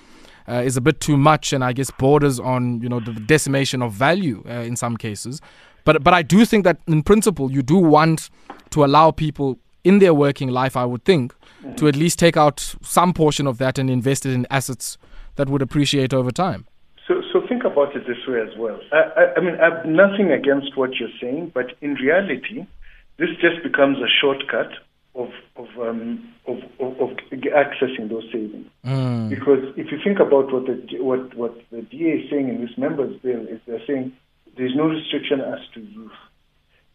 uh, 0.48 0.63
is 0.65 0.77
a 0.77 0.81
bit 0.81 1.00
too 1.00 1.17
much, 1.17 1.53
and 1.53 1.63
I 1.63 1.74
guess 1.74 1.91
borders 1.91 2.39
on 2.39 2.81
you 2.81 2.89
know 2.89 3.00
the 3.00 3.13
decimation 3.13 3.81
of 3.81 3.93
value 3.93 4.43
uh, 4.48 4.53
in 4.53 4.75
some 4.75 4.98
cases. 4.98 5.41
But 5.83 6.03
but 6.03 6.13
I 6.13 6.21
do 6.21 6.45
think 6.45 6.63
that 6.63 6.79
in 6.88 7.03
principle 7.03 7.51
you 7.51 7.62
do 7.62 7.77
want 7.77 8.29
to 8.71 8.86
allow 8.86 9.12
people 9.12 9.60
in 9.83 10.00
their 10.00 10.13
working 10.13 10.50
life, 10.50 10.77
I 10.77 10.86
would 10.86 11.03
think, 11.05 11.33
mm-hmm. 11.33 11.75
to 11.75 11.88
at 11.88 11.95
least 11.95 12.19
take 12.19 12.38
out 12.38 12.75
some 12.81 13.13
portion 13.13 13.48
of 13.48 13.57
that 13.57 13.79
and 13.79 13.89
invest 13.89 14.25
it 14.25 14.33
in 14.33 14.45
assets 14.50 14.98
that 15.36 15.50
would 15.50 15.62
appreciate 15.62 16.13
over 16.13 16.31
time. 16.31 16.67
So, 17.07 17.21
so 17.33 17.45
think 17.48 17.63
about 17.63 17.95
it 17.95 18.05
this 18.07 18.25
way 18.27 18.39
as 18.41 18.55
well. 18.57 18.79
I, 18.91 18.98
I, 18.98 19.33
I 19.38 19.39
mean, 19.41 19.55
I 19.60 19.75
have 19.75 19.86
nothing 19.86 20.31
against 20.31 20.77
what 20.77 20.95
you're 20.95 21.10
saying, 21.19 21.51
but 21.53 21.74
in 21.81 21.95
reality, 21.95 22.65
this 23.17 23.29
just 23.41 23.63
becomes 23.63 23.98
a 23.98 24.07
shortcut 24.21 24.71
of 25.15 25.29
of, 25.55 25.67
um, 25.79 26.33
of, 26.47 26.57
of, 26.79 26.99
of 27.01 27.09
accessing 27.31 28.09
those 28.09 28.23
savings. 28.31 28.67
Mm. 28.85 29.29
Because 29.29 29.63
if 29.75 29.91
you 29.91 29.99
think 30.03 30.19
about 30.19 30.51
what 30.51 30.65
the 30.65 30.81
what 30.99 31.33
what 31.35 31.55
the 31.71 31.81
DA 31.81 32.21
is 32.21 32.29
saying 32.29 32.49
in 32.49 32.61
this 32.61 32.77
members 32.77 33.19
bill 33.21 33.41
is 33.47 33.59
they're 33.67 33.85
saying 33.85 34.13
there's 34.57 34.75
no 34.75 34.87
restriction 34.87 35.41
as 35.41 35.59
to 35.73 35.81
use. 35.81 36.11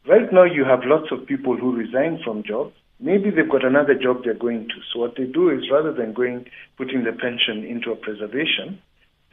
Right 0.07 0.33
now, 0.33 0.45
you 0.45 0.65
have 0.65 0.81
lots 0.85 1.11
of 1.11 1.27
people 1.27 1.57
who 1.57 1.75
resign 1.75 2.21
from 2.23 2.45
jobs. 2.45 2.75
Maybe 3.01 3.31
they've 3.31 3.49
got 3.49 3.65
another 3.65 3.95
job 3.95 4.23
they're 4.25 4.35
going 4.35 4.69
to. 4.69 4.75
So 4.93 5.01
what 5.01 5.17
they 5.17 5.25
do 5.25 5.51
is 5.51 5.69
rather 5.71 5.93
than 5.93 6.13
going 6.13 6.47
putting 6.77 7.05
the 7.05 7.13
pension 7.13 7.65
into 7.65 7.91
a 7.91 7.97
preservation, 7.97 8.81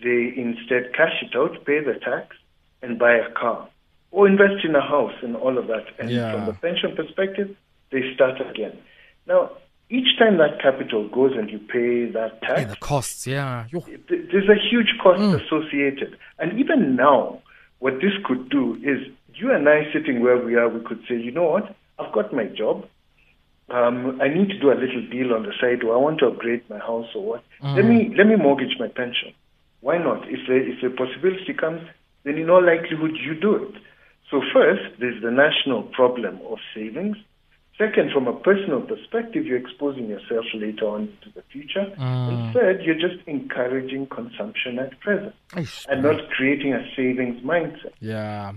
they 0.02 0.34
instead 0.36 0.94
cash 0.94 1.22
it 1.22 1.36
out, 1.38 1.64
pay 1.66 1.80
the 1.80 1.94
tax, 2.04 2.36
and 2.82 2.98
buy 2.98 3.14
a 3.14 3.32
car 3.32 3.70
or 4.12 4.28
invest 4.28 4.64
in 4.64 4.76
a 4.76 4.82
house 4.82 5.14
and 5.22 5.36
all 5.36 5.58
of 5.58 5.68
that. 5.68 5.86
And 6.00 6.10
yeah. 6.10 6.32
from 6.32 6.46
the 6.46 6.54
pension 6.54 6.96
perspective, 6.96 7.56
they 7.94 8.14
start 8.14 8.42
again. 8.42 8.78
Now, 9.28 9.52
each 9.90 10.18
time 10.18 10.38
that 10.40 10.62
capital 10.62 11.08
goes 11.10 11.32
and 11.38 11.50
you 11.50 11.60
pay 11.60 12.12
that 12.12 12.42
tax, 12.42 12.62
yeah, 12.62 12.66
the 12.66 12.76
costs, 12.76 13.28
yeah, 13.28 13.68
there's 14.10 14.50
a 14.50 14.60
huge 14.70 14.98
cost 15.02 15.22
mm. 15.22 15.40
associated. 15.46 16.18
And 16.40 16.60
even 16.60 16.96
now, 16.96 17.42
what 17.80 17.96
this 17.96 18.14
could 18.26 18.50
do 18.50 18.76
is 18.84 19.08
you 19.36 19.54
and 19.54 19.70
I 19.70 19.92
sitting 19.94 20.22
where 20.22 20.38
we 20.38 20.56
are, 20.56 20.68
we 20.68 20.84
could 20.84 21.02
say, 21.08 21.16
you 21.16 21.32
know 21.32 21.44
what, 21.44 21.76
I've 22.00 22.12
got 22.14 22.34
my 22.34 22.46
job. 22.46 22.86
Um, 23.70 24.20
I 24.22 24.28
need 24.28 24.50
to 24.50 24.60
do 24.60 24.72
a 24.72 24.76
little 24.76 25.08
deal 25.10 25.34
on 25.34 25.44
the 25.44 25.54
side, 25.60 25.84
or 25.84 25.94
I 25.94 25.98
want 25.98 26.20
to 26.20 26.28
upgrade 26.28 26.70
my 26.70 26.80
house, 26.80 27.08
or 27.16 27.26
what. 27.26 27.44
Mm. 27.62 27.76
Let 27.76 27.86
me 27.86 28.14
let 28.18 28.28
me 28.28 28.36
mortgage 28.36 28.76
my 28.78 28.88
pension. 28.88 29.34
Why 29.80 29.98
not? 29.98 30.28
If 30.30 30.48
the, 30.48 30.56
if 30.56 30.82
the 30.82 30.90
possibility 30.90 31.54
comes, 31.54 31.82
then 32.24 32.38
in 32.38 32.50
all 32.50 32.64
likelihood 32.66 33.16
you 33.16 33.36
do 33.36 33.56
it. 33.56 33.76
So 34.30 34.42
first, 34.54 35.00
there's 35.00 35.22
the 35.22 35.32
national 35.32 35.84
problem 35.84 36.40
of 36.50 36.58
savings. 36.76 37.18
Second, 37.78 38.12
from 38.12 38.28
a 38.28 38.34
personal 38.34 38.82
perspective, 38.82 39.46
you're 39.46 39.58
exposing 39.58 40.08
yourself 40.08 40.46
later 40.54 40.86
on 40.86 41.02
into 41.02 41.34
the 41.34 41.42
future. 41.52 41.92
Mm. 41.98 42.30
And 42.30 42.54
third, 42.54 42.84
you're 42.84 43.00
just 43.00 43.28
encouraging 43.28 44.08
consumption 44.08 44.78
at 44.78 45.00
present 45.00 45.34
and 45.90 46.04
not 46.04 46.30
creating 46.30 46.74
a 46.74 46.86
savings 46.96 47.44
mindset. 47.44 47.94
Yeah. 48.00 48.54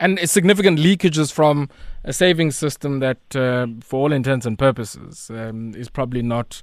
And 0.00 0.18
significant 0.28 0.78
leakages 0.78 1.30
from 1.30 1.68
a 2.04 2.14
savings 2.14 2.56
system 2.56 3.00
that, 3.00 3.36
uh, 3.36 3.66
for 3.82 4.00
all 4.00 4.12
intents 4.12 4.46
and 4.46 4.58
purposes, 4.58 5.30
um, 5.30 5.74
is 5.74 5.90
probably 5.90 6.22
not 6.22 6.62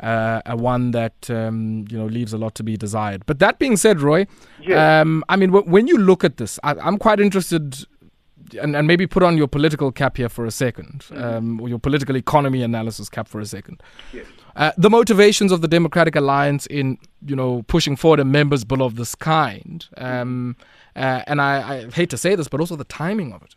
uh, 0.00 0.42
a 0.46 0.56
one 0.56 0.90
that 0.90 1.30
um, 1.30 1.84
you 1.88 1.96
know 1.96 2.06
leaves 2.06 2.32
a 2.32 2.38
lot 2.38 2.54
to 2.56 2.62
be 2.62 2.76
desired. 2.76 3.24
But 3.26 3.38
that 3.38 3.58
being 3.58 3.76
said, 3.76 4.00
Roy, 4.00 4.26
yeah. 4.60 5.00
um, 5.00 5.24
I 5.28 5.36
mean, 5.36 5.50
w- 5.50 5.70
when 5.70 5.86
you 5.86 5.96
look 5.96 6.24
at 6.24 6.36
this, 6.36 6.58
I, 6.64 6.74
am 6.86 6.98
quite 6.98 7.20
interested 7.20 7.86
and, 8.60 8.76
and 8.76 8.86
maybe 8.86 9.06
put 9.06 9.22
on 9.22 9.36
your 9.36 9.48
political 9.48 9.92
cap 9.92 10.16
here 10.16 10.28
for 10.28 10.44
a 10.44 10.48
2nd 10.48 10.98
mm-hmm. 10.98 11.22
um, 11.22 11.60
or 11.60 11.68
your 11.68 11.78
political 11.78 12.16
economy 12.16 12.62
analysis 12.62 13.08
cap 13.08 13.28
for 13.28 13.40
a 13.40 13.46
second. 13.46 13.82
Yes. 14.12 14.26
Uh, 14.54 14.72
the 14.76 14.90
motivations 14.90 15.50
of 15.50 15.62
the 15.62 15.68
Democratic 15.68 16.14
Alliance 16.14 16.66
in, 16.66 16.98
you 17.26 17.34
know, 17.34 17.62
pushing 17.62 17.96
forward 17.96 18.20
a 18.20 18.24
members 18.24 18.64
bill 18.64 18.82
of 18.82 18.96
this 18.96 19.14
kind, 19.14 19.86
um, 19.96 20.56
uh, 20.94 21.22
and 21.26 21.40
I, 21.40 21.86
I, 21.86 21.90
hate 21.90 22.10
to 22.10 22.18
say 22.18 22.34
this, 22.34 22.48
but 22.48 22.60
also 22.60 22.76
the 22.76 22.84
timing 22.84 23.32
of 23.32 23.42
it. 23.42 23.54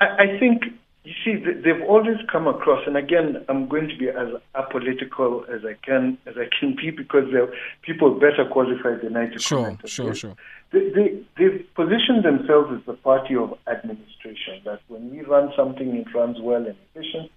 I, 0.00 0.06
I 0.06 0.38
think 0.38 0.62
you 1.04 1.12
see 1.24 1.34
they've 1.36 1.82
always 1.88 2.18
come 2.30 2.46
across, 2.46 2.86
and 2.86 2.96
again, 2.96 3.44
I'm 3.48 3.68
going 3.68 3.88
to 3.88 3.96
be 3.96 4.08
as 4.08 4.28
apolitical 4.54 5.48
as 5.48 5.64
I 5.64 5.74
can 5.84 6.18
as 6.26 6.34
I 6.36 6.46
can 6.58 6.76
be 6.76 6.90
because 6.90 7.24
there 7.32 7.44
are 7.44 7.52
people 7.82 8.14
better 8.14 8.44
qualified 8.50 9.02
than 9.02 9.16
I 9.16 9.26
to 9.26 9.38
sure, 9.38 9.62
comment. 9.62 9.80
Sure, 9.86 10.06
sure, 10.06 10.14
sure 10.14 10.36
they, 10.72 10.88
they, 10.90 11.22
they've 11.36 11.66
positioned 11.74 12.24
themselves 12.24 12.72
as 12.74 12.86
the 12.86 12.94
party 12.94 13.36
of 13.36 13.58
administration, 13.66 14.62
that 14.64 14.80
when 14.88 15.10
we 15.10 15.20
run 15.22 15.52
something, 15.56 15.94
it 15.94 16.06
runs 16.14 16.38
well 16.40 16.64
and 16.64 16.76
efficient, 16.94 17.30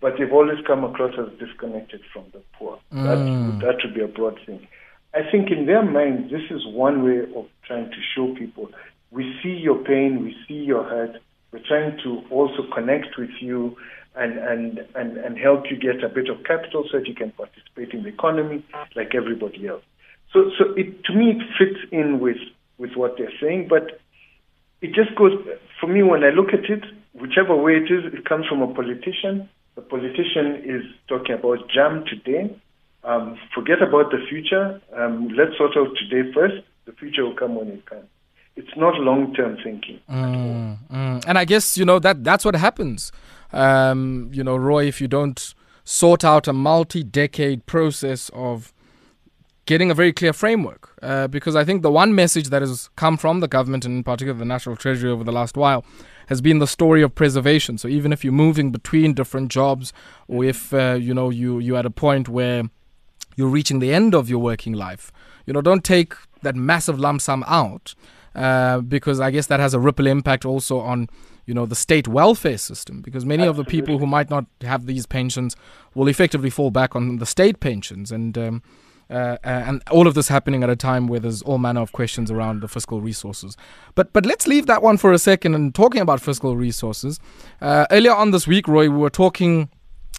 but 0.00 0.14
they've 0.18 0.32
always 0.32 0.58
come 0.66 0.84
across 0.84 1.14
as 1.18 1.38
disconnected 1.38 2.00
from 2.12 2.24
the 2.32 2.42
poor. 2.58 2.78
Mm. 2.92 3.04
That, 3.60 3.66
that 3.66 3.76
would 3.84 3.94
be 3.94 4.02
a 4.02 4.08
broad 4.08 4.38
thing. 4.44 4.66
I 5.14 5.20
think 5.30 5.50
in 5.50 5.66
their 5.66 5.84
minds, 5.84 6.30
this 6.30 6.50
is 6.50 6.66
one 6.66 7.04
way 7.04 7.20
of 7.34 7.46
trying 7.66 7.90
to 7.90 7.96
show 8.14 8.34
people 8.34 8.70
we 9.12 9.34
see 9.42 9.50
your 9.50 9.82
pain, 9.82 10.22
we 10.22 10.36
see 10.46 10.62
your 10.62 10.84
hurt, 10.84 11.16
we're 11.52 11.66
trying 11.66 11.98
to 12.04 12.22
also 12.30 12.62
connect 12.74 13.18
with 13.18 13.30
you 13.40 13.76
and, 14.14 14.38
and, 14.38 14.78
and, 14.94 15.16
and 15.16 15.38
help 15.38 15.64
you 15.70 15.76
get 15.76 16.02
a 16.02 16.08
bit 16.08 16.28
of 16.28 16.44
capital 16.44 16.84
so 16.90 16.98
that 16.98 17.06
you 17.06 17.14
can 17.14 17.32
participate 17.32 17.92
in 17.92 18.02
the 18.02 18.08
economy 18.08 18.64
like 18.96 19.14
everybody 19.14 19.66
else. 19.66 19.82
So, 20.32 20.50
so 20.58 20.72
it, 20.76 21.04
to 21.04 21.12
me, 21.12 21.30
it 21.30 21.42
fits 21.58 21.80
in 21.90 22.20
with 22.20 22.38
with 22.78 22.94
what 22.94 23.16
they're 23.18 23.32
saying, 23.40 23.66
but 23.68 24.00
it 24.80 24.94
just 24.94 25.14
goes, 25.14 25.32
for 25.78 25.86
me, 25.86 26.02
when 26.02 26.24
I 26.24 26.30
look 26.30 26.48
at 26.54 26.64
it, 26.70 26.82
whichever 27.12 27.54
way 27.54 27.72
it 27.72 27.92
is, 27.92 28.10
it 28.12 28.24
comes 28.24 28.46
from 28.46 28.62
a 28.62 28.72
politician. 28.72 29.48
The 29.74 29.82
politician 29.82 30.62
is 30.64 30.82
talking 31.06 31.34
about 31.34 31.68
jam 31.68 32.04
today. 32.08 32.56
Um, 33.04 33.38
forget 33.54 33.82
about 33.82 34.10
the 34.10 34.18
future. 34.28 34.80
Um, 34.96 35.28
let's 35.36 35.56
sort 35.58 35.76
out 35.76 35.94
today 35.96 36.32
first. 36.32 36.64
The 36.86 36.92
future 36.92 37.24
will 37.24 37.36
come 37.36 37.54
when 37.54 37.68
it 37.68 37.84
comes. 37.84 38.08
It's 38.60 38.76
not 38.76 38.94
long-term 39.00 39.58
thinking. 39.64 40.00
Mm, 40.10 40.78
mm. 40.92 41.24
And 41.26 41.38
I 41.38 41.44
guess 41.44 41.78
you 41.78 41.84
know 41.84 41.98
that 41.98 42.24
that's 42.24 42.44
what 42.44 42.54
happens. 42.54 43.10
Um, 43.52 44.30
you 44.32 44.44
know, 44.44 44.56
Roy, 44.56 44.86
if 44.86 45.00
you 45.00 45.08
don't 45.08 45.54
sort 45.84 46.24
out 46.24 46.46
a 46.46 46.52
multi-decade 46.52 47.66
process 47.66 48.30
of 48.32 48.72
getting 49.70 49.90
a 49.90 49.94
very 49.94 50.12
clear 50.12 50.32
framework. 50.32 50.96
Uh, 51.02 51.26
because 51.28 51.54
I 51.56 51.64
think 51.64 51.82
the 51.82 51.90
one 51.90 52.14
message 52.14 52.48
that 52.50 52.60
has 52.60 52.90
come 52.96 53.16
from 53.16 53.40
the 53.40 53.48
government, 53.48 53.84
and 53.84 53.96
in 53.96 54.04
particular 54.04 54.38
the 54.38 54.44
National 54.44 54.76
Treasury 54.76 55.10
over 55.10 55.24
the 55.24 55.32
last 55.32 55.56
while, 55.56 55.84
has 56.26 56.40
been 56.40 56.58
the 56.58 56.66
story 56.66 57.02
of 57.02 57.14
preservation. 57.14 57.78
So 57.78 57.88
even 57.88 58.12
if 58.12 58.24
you're 58.24 58.32
moving 58.32 58.72
between 58.72 59.14
different 59.14 59.50
jobs, 59.50 59.92
or 60.28 60.44
if 60.44 60.74
uh, 60.74 60.98
you 61.00 61.14
know 61.14 61.30
you 61.30 61.60
you're 61.60 61.78
at 61.78 61.86
a 61.86 61.90
point 61.90 62.28
where 62.28 62.64
you're 63.36 63.48
reaching 63.48 63.78
the 63.78 63.94
end 63.94 64.14
of 64.14 64.28
your 64.28 64.40
working 64.40 64.74
life, 64.74 65.12
you 65.46 65.52
know, 65.52 65.62
don't 65.62 65.84
take 65.84 66.14
that 66.42 66.56
massive 66.56 66.98
lump 66.98 67.20
sum 67.20 67.44
out. 67.46 67.94
Uh, 68.34 68.80
because 68.80 69.18
I 69.18 69.30
guess 69.30 69.46
that 69.48 69.58
has 69.58 69.74
a 69.74 69.80
ripple 69.80 70.06
impact 70.06 70.44
also 70.44 70.78
on 70.78 71.08
you 71.46 71.54
know 71.54 71.66
the 71.66 71.74
state 71.74 72.06
welfare 72.06 72.58
system 72.58 73.00
because 73.00 73.24
many 73.24 73.42
Absolutely. 73.42 73.60
of 73.60 73.66
the 73.66 73.70
people 73.70 73.98
who 73.98 74.06
might 74.06 74.30
not 74.30 74.46
have 74.60 74.86
these 74.86 75.04
pensions 75.04 75.56
will 75.94 76.06
effectively 76.06 76.50
fall 76.50 76.70
back 76.70 76.94
on 76.94 77.16
the 77.16 77.26
state 77.26 77.58
pensions 77.58 78.12
and 78.12 78.38
um, 78.38 78.62
uh, 79.10 79.36
and 79.42 79.82
all 79.90 80.06
of 80.06 80.14
this 80.14 80.28
happening 80.28 80.62
at 80.62 80.70
a 80.70 80.76
time 80.76 81.08
where 81.08 81.18
there's 81.18 81.42
all 81.42 81.58
manner 81.58 81.80
of 81.80 81.90
questions 81.90 82.30
around 82.30 82.62
the 82.62 82.68
fiscal 82.68 83.00
resources. 83.00 83.56
But 83.96 84.12
but 84.12 84.24
let's 84.24 84.46
leave 84.46 84.66
that 84.66 84.82
one 84.82 84.96
for 84.96 85.12
a 85.12 85.18
second 85.18 85.54
and 85.54 85.74
talking 85.74 86.00
about 86.00 86.20
fiscal 86.20 86.56
resources. 86.56 87.18
Uh, 87.60 87.86
earlier 87.90 88.14
on 88.14 88.30
this 88.30 88.46
week, 88.46 88.68
Roy, 88.68 88.88
we 88.88 88.96
were 88.96 89.10
talking 89.10 89.68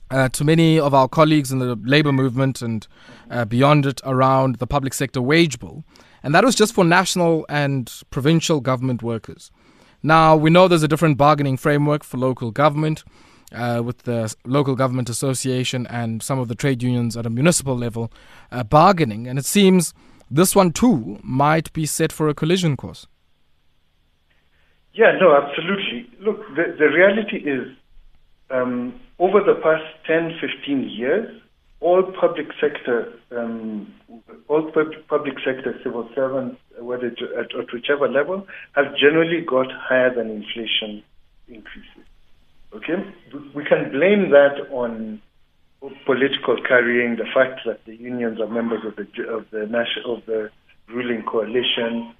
uh, 0.09 0.29
to 0.29 0.43
many 0.43 0.79
of 0.79 0.93
our 0.93 1.07
colleagues 1.07 1.51
in 1.51 1.59
the 1.59 1.75
labour 1.83 2.11
movement 2.11 2.61
and 2.61 2.87
uh, 3.29 3.45
beyond 3.45 3.85
it 3.85 4.01
around 4.03 4.57
the 4.57 4.67
public 4.67 4.93
sector 4.93 5.21
wage 5.21 5.59
bill, 5.59 5.83
and 6.23 6.35
that 6.35 6.43
was 6.43 6.55
just 6.55 6.73
for 6.73 6.83
national 6.83 7.45
and 7.49 8.01
provincial 8.09 8.59
government 8.59 9.01
workers. 9.01 9.51
Now 10.03 10.35
we 10.35 10.49
know 10.49 10.67
there's 10.67 10.83
a 10.83 10.87
different 10.87 11.17
bargaining 11.17 11.57
framework 11.57 12.03
for 12.03 12.17
local 12.17 12.51
government 12.51 13.03
uh, 13.53 13.81
with 13.83 13.99
the 14.03 14.33
local 14.45 14.75
government 14.75 15.09
association 15.09 15.85
and 15.87 16.23
some 16.23 16.39
of 16.39 16.47
the 16.47 16.55
trade 16.55 16.81
unions 16.81 17.17
at 17.17 17.25
a 17.25 17.29
municipal 17.29 17.77
level 17.77 18.11
uh, 18.51 18.63
bargaining. 18.63 19.27
And 19.27 19.37
it 19.37 19.45
seems 19.45 19.93
this 20.29 20.55
one 20.55 20.71
too 20.71 21.19
might 21.23 21.71
be 21.73 21.85
set 21.85 22.11
for 22.11 22.29
a 22.29 22.33
collision 22.33 22.77
course. 22.77 23.07
Yeah, 24.93 25.17
no, 25.19 25.35
absolutely. 25.35 26.09
Look, 26.19 26.39
the, 26.55 26.75
the 26.77 26.89
reality 26.89 27.37
is 27.37 27.67
um, 28.49 28.99
over 29.21 29.39
the 29.39 29.53
past 29.61 29.83
10, 30.07 30.39
15 30.41 30.89
years, 30.89 31.41
all 31.79 32.03
public 32.19 32.47
sector, 32.59 33.13
um, 33.37 33.93
all 34.47 34.71
public 35.07 35.35
sector 35.45 35.79
civil 35.83 36.09
servants, 36.15 36.57
whether 36.79 37.07
at, 37.07 37.55
at 37.55 37.71
whichever 37.71 38.09
level, 38.09 38.47
have 38.75 38.85
generally 38.97 39.41
got 39.41 39.67
higher 39.71 40.13
than 40.13 40.29
inflation 40.29 41.03
increases. 41.47 42.05
Okay, 42.73 42.97
we 43.53 43.63
can 43.63 43.91
blame 43.91 44.31
that 44.31 44.57
on 44.71 45.21
political 46.05 46.57
carrying, 46.67 47.17
the 47.17 47.25
fact 47.33 47.61
that 47.65 47.85
the 47.85 47.95
unions 47.95 48.39
are 48.39 48.47
members 48.47 48.81
of 48.85 48.95
the 48.95 49.27
of 49.27 49.45
the 49.51 49.67
national 49.67 50.17
of 50.17 50.25
the 50.25 50.49
ruling 50.87 51.23
coalition, 51.23 52.13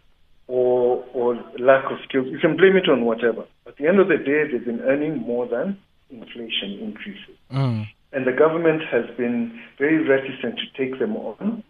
or 0.48 1.04
or 1.14 1.36
lack 1.58 1.86
of 1.86 1.98
skills. 2.08 2.28
You 2.30 2.40
can 2.40 2.58
blame 2.58 2.76
it 2.76 2.90
on 2.90 3.06
whatever. 3.06 3.46
At 3.66 3.78
the 3.78 3.88
end 3.88 4.00
of 4.00 4.08
the 4.08 4.18
day, 4.18 4.52
they've 4.52 4.66
been 4.66 4.82
earning 4.82 5.20
more 5.20 5.48
than 5.48 5.78
inflation 6.12 6.80
increases, 6.80 7.36
mm. 7.52 7.88
and 8.12 8.28
the 8.28 8.32
government 8.32 8.82
has 8.92 9.06
been 9.18 9.60
very 9.78 10.08
reticent 10.08 10.60
to 10.60 10.66
take 10.78 11.00
them 11.00 11.16
on. 11.16 11.64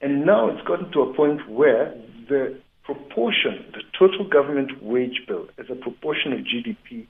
And 0.00 0.26
now 0.26 0.48
it's 0.48 0.66
gotten 0.66 0.92
to 0.92 1.00
a 1.00 1.14
point 1.14 1.48
where 1.48 1.94
the 2.28 2.58
proportion, 2.84 3.64
the 3.72 3.82
total 3.98 4.28
government 4.28 4.82
wage 4.82 5.22
bill 5.26 5.48
as 5.58 5.66
a 5.70 5.74
proportion 5.74 6.32
of 6.32 6.40
GDP 6.40 7.06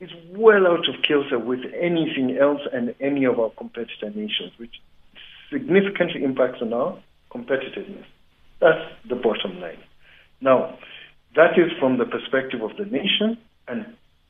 is 0.00 0.10
well 0.30 0.66
out 0.66 0.88
of 0.88 1.02
kilter 1.02 1.38
with 1.38 1.60
anything 1.78 2.36
else 2.40 2.60
and 2.72 2.94
any 3.00 3.24
of 3.24 3.38
our 3.38 3.50
competitor 3.50 4.10
nations, 4.10 4.52
which 4.56 4.80
significantly 5.50 6.24
impacts 6.24 6.60
on 6.60 6.72
our 6.72 6.98
competitiveness. 7.30 8.04
That's 8.60 8.84
the 9.08 9.16
bottom 9.16 9.60
line. 9.60 9.78
Now, 10.40 10.78
that 11.36 11.58
is 11.58 11.70
from 11.78 11.98
the 11.98 12.04
perspective 12.04 12.62
of 12.62 12.76
the 12.76 12.84
nation 12.84 13.38
and, 13.68 13.86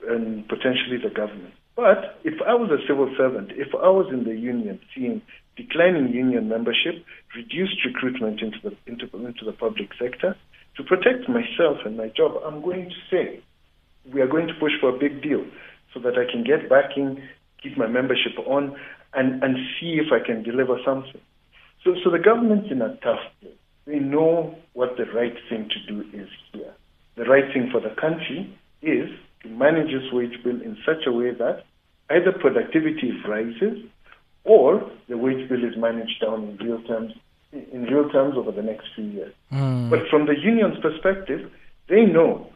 and 0.06 0.48
potentially 0.48 0.98
the 1.02 1.10
government. 1.10 1.54
But 1.76 2.21
if 2.25 2.35
I 2.47 2.55
was 2.55 2.71
a 2.71 2.87
civil 2.87 3.12
servant, 3.17 3.52
if 3.52 3.75
I 3.75 3.88
was 3.88 4.07
in 4.12 4.25
the 4.25 4.37
union 4.37 4.79
seeing 4.95 5.23
declining 5.57 6.12
union 6.12 6.49
membership, 6.49 7.05
reduced 7.35 7.85
recruitment 7.85 8.41
into 8.41 8.59
the, 8.62 8.76
into, 8.87 9.05
into 9.26 9.45
the 9.45 9.52
public 9.52 9.91
sector, 9.99 10.37
to 10.76 10.83
protect 10.83 11.29
myself 11.29 11.79
and 11.85 11.97
my 11.97 12.09
job, 12.09 12.33
I'm 12.45 12.62
going 12.62 12.88
to 12.88 12.97
say, 13.11 13.43
we 14.12 14.21
are 14.21 14.26
going 14.26 14.49
to 14.49 14.55
push 14.55 14.73
for 14.81 14.95
a 14.95 14.99
big 14.99 15.23
deal 15.23 15.45
so 15.95 16.00
that 16.00 16.14
I 16.14 16.31
can 16.31 16.45
get 16.45 16.69
backing, 16.69 17.23
keep 17.62 17.76
my 17.76 17.87
membership 17.87 18.33
on, 18.47 18.76
and, 19.14 19.43
and 19.43 19.57
see 19.79 20.00
if 20.00 20.12
I 20.12 20.25
can 20.25 20.43
deliver 20.43 20.79
something. 20.85 21.21
So, 21.85 21.95
so 22.02 22.11
the 22.11 22.19
government's 22.19 22.71
in 22.71 22.81
a 22.81 22.97
tough 22.97 23.21
place. 23.41 23.52
They 23.87 23.99
know 23.99 24.57
what 24.73 24.97
the 24.97 25.05
right 25.12 25.35
thing 25.49 25.69
to 25.69 25.93
do 25.93 26.00
is 26.17 26.29
here. 26.52 26.73
The 27.17 27.25
right 27.25 27.52
thing 27.52 27.69
for 27.71 27.81
the 27.81 27.95
country 28.00 28.57
is 28.81 29.11
to 29.42 29.49
manage 29.49 29.92
this 29.92 30.12
wage 30.12 30.42
bill 30.44 30.61
in 30.61 30.76
such 30.84 31.06
a 31.06 31.12
way 31.12 31.32
that 31.32 31.64
Either 32.12 32.32
productivity 32.32 33.12
rises 33.26 33.78
or 34.44 34.90
the 35.08 35.16
wage 35.16 35.49
bill 35.49 35.64
is 35.64 35.76
managed 35.76 36.20
down 36.20 36.44
in 36.44 36.56
real 36.58 36.82
terms 36.82 37.12
in 37.52 37.84
real 37.84 38.08
terms 38.11 38.34
over 38.37 38.50
the 38.50 38.62
next 38.62 38.88
few 38.94 39.04
years. 39.04 39.32
Mm. 39.52 39.90
But 39.90 40.00
from 40.11 40.26
the 40.26 40.34
union's 40.38 40.78
perspective, 40.80 41.50
they 41.88 42.02
know 42.04 42.50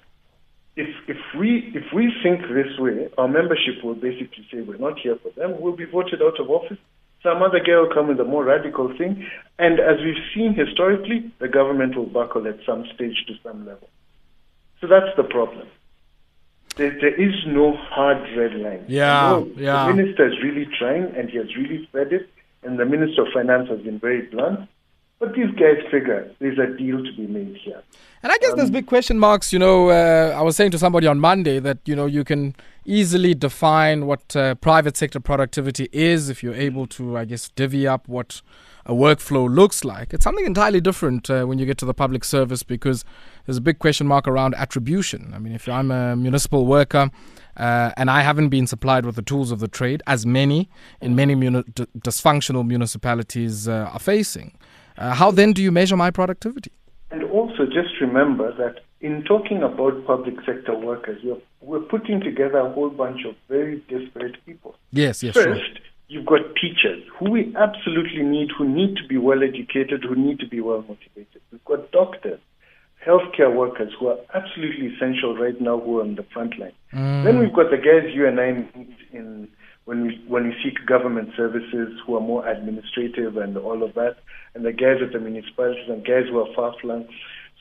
if 0.74 0.88
if 1.08 1.16
we 1.38 1.72
if 1.74 1.84
we 1.94 2.12
think 2.22 2.42
this 2.42 2.78
way, 2.78 3.08
our 3.16 3.28
membership 3.28 3.82
will 3.82 3.94
basically 3.94 4.46
say 4.50 4.60
we're 4.60 4.78
not 4.78 4.98
here 4.98 5.16
for 5.22 5.30
them. 5.40 5.60
We'll 5.60 5.76
be 5.76 5.86
voted 5.86 6.20
out 6.20 6.38
of 6.38 6.50
office. 6.50 6.78
Some 7.22 7.42
other 7.42 7.60
guy 7.60 7.76
will 7.76 7.94
come 7.94 8.08
with 8.08 8.20
a 8.20 8.24
more 8.24 8.44
radical 8.44 8.88
thing, 8.98 9.26
and 9.58 9.80
as 9.80 9.96
we've 10.04 10.24
seen 10.34 10.54
historically, 10.54 11.32
the 11.40 11.48
government 11.48 11.96
will 11.96 12.06
buckle 12.06 12.46
at 12.46 12.58
some 12.66 12.84
stage 12.94 13.24
to 13.28 13.34
some 13.42 13.64
level. 13.64 13.88
So 14.80 14.86
that's 14.86 15.16
the 15.16 15.24
problem. 15.24 15.66
There, 16.76 16.90
there 17.00 17.14
is 17.14 17.34
no 17.46 17.74
hard 17.74 18.18
red 18.36 18.54
line. 18.54 18.84
Yeah, 18.86 19.30
no, 19.30 19.50
yeah. 19.56 19.86
The 19.86 19.94
minister 19.94 20.28
is 20.28 20.34
really 20.42 20.68
trying, 20.78 21.04
and 21.16 21.30
he 21.30 21.38
has 21.38 21.54
really 21.56 21.88
said 21.90 22.12
it, 22.12 22.28
and 22.62 22.78
the 22.78 22.84
minister 22.84 23.22
of 23.22 23.28
finance 23.32 23.68
has 23.70 23.80
been 23.80 23.98
very 23.98 24.22
blunt. 24.22 24.68
But 25.18 25.34
these 25.34 25.50
guys 25.52 25.78
figure 25.90 26.30
there's 26.40 26.58
a 26.58 26.76
deal 26.76 27.02
to 27.02 27.12
be 27.16 27.26
made 27.26 27.56
here. 27.64 27.82
And 28.22 28.30
I 28.30 28.38
guess 28.38 28.50
um, 28.50 28.58
there's 28.58 28.70
big 28.70 28.86
question 28.86 29.18
marks. 29.18 29.50
You 29.50 29.58
know, 29.58 29.88
uh, 29.88 30.34
I 30.36 30.42
was 30.42 30.56
saying 30.56 30.72
to 30.72 30.78
somebody 30.78 31.06
on 31.06 31.20
Monday 31.20 31.58
that, 31.58 31.78
you 31.86 31.96
know, 31.96 32.04
you 32.04 32.22
can 32.22 32.54
easily 32.84 33.34
define 33.34 34.06
what 34.06 34.36
uh, 34.36 34.56
private 34.56 34.96
sector 34.96 35.18
productivity 35.18 35.88
is 35.90 36.28
if 36.28 36.42
you're 36.42 36.54
able 36.54 36.86
to, 36.88 37.16
I 37.16 37.24
guess, 37.24 37.48
divvy 37.48 37.86
up 37.86 38.06
what 38.08 38.42
a 38.84 38.92
workflow 38.92 39.52
looks 39.52 39.84
like. 39.84 40.12
It's 40.12 40.22
something 40.22 40.44
entirely 40.44 40.80
different 40.80 41.30
uh, 41.30 41.44
when 41.44 41.58
you 41.58 41.66
get 41.66 41.78
to 41.78 41.86
the 41.86 41.94
public 41.94 42.22
service 42.22 42.62
because 42.62 43.04
there's 43.44 43.56
a 43.56 43.62
big 43.62 43.78
question 43.78 44.06
mark 44.06 44.28
around 44.28 44.54
attribution. 44.54 45.32
I 45.34 45.38
mean, 45.38 45.54
if 45.54 45.68
I'm 45.68 45.90
a 45.90 46.14
municipal 46.14 46.66
worker, 46.66 47.10
uh, 47.56 47.90
and 47.96 48.10
I 48.10 48.20
haven't 48.20 48.50
been 48.50 48.66
supplied 48.66 49.06
with 49.06 49.16
the 49.16 49.22
tools 49.22 49.50
of 49.50 49.60
the 49.60 49.68
trade, 49.68 50.02
as 50.06 50.26
many 50.26 50.68
in 51.00 51.16
many 51.16 51.34
muni- 51.34 51.64
d- 51.74 51.86
dysfunctional 51.98 52.66
municipalities 52.66 53.66
uh, 53.66 53.90
are 53.92 53.98
facing. 53.98 54.52
Uh, 54.98 55.14
how 55.14 55.30
then 55.30 55.52
do 55.52 55.62
you 55.62 55.72
measure 55.72 55.96
my 55.96 56.10
productivity? 56.10 56.72
And 57.10 57.22
also, 57.24 57.66
just 57.66 58.00
remember 58.00 58.52
that 58.56 58.80
in 59.00 59.22
talking 59.24 59.62
about 59.62 60.04
public 60.06 60.36
sector 60.44 60.76
workers, 60.76 61.20
we're, 61.22 61.36
we're 61.60 61.80
putting 61.80 62.20
together 62.20 62.58
a 62.58 62.72
whole 62.72 62.90
bunch 62.90 63.24
of 63.24 63.34
very 63.48 63.82
disparate 63.88 64.44
people. 64.44 64.74
Yes, 64.90 65.22
yes. 65.22 65.34
First, 65.34 65.46
sure. 65.46 65.84
you've 66.08 66.26
got 66.26 66.40
teachers 66.60 67.04
who 67.18 67.30
we 67.30 67.54
absolutely 67.56 68.22
need, 68.22 68.48
who 68.56 68.68
need 68.68 68.96
to 68.96 69.06
be 69.06 69.18
well 69.18 69.42
educated, 69.42 70.02
who 70.02 70.16
need 70.16 70.40
to 70.40 70.48
be 70.48 70.60
well 70.60 70.82
motivated. 70.82 71.42
We've 71.52 71.64
got 71.64 71.90
doctors, 71.92 72.40
healthcare 73.06 73.54
workers 73.54 73.92
who 74.00 74.08
are 74.08 74.18
absolutely 74.34 74.86
essential 74.94 75.36
right 75.36 75.60
now, 75.60 75.78
who 75.78 76.00
are 76.00 76.02
on 76.02 76.16
the 76.16 76.24
front 76.32 76.58
line. 76.58 76.72
Mm. 76.92 77.24
Then 77.24 77.38
we've 77.38 77.52
got 77.52 77.70
the 77.70 77.76
guys 77.76 78.12
you 78.12 78.26
and 78.26 78.40
I 78.40 78.52
meet 78.52 78.96
in 79.12 79.48
when 79.86 80.02
we 80.06 80.22
when 80.28 80.48
we 80.48 80.54
seek 80.62 80.84
government 80.84 81.30
services 81.36 81.98
who 82.04 82.16
are 82.16 82.20
more 82.20 82.46
administrative 82.46 83.36
and 83.36 83.56
all 83.56 83.82
of 83.82 83.94
that, 83.94 84.16
and 84.54 84.64
the 84.64 84.72
guys 84.72 84.98
at 85.02 85.12
the 85.12 85.18
municipalities 85.18 85.88
and 85.88 86.04
guys 86.04 86.24
who 86.28 86.38
are 86.38 86.54
far 86.54 86.74
flung. 86.80 87.08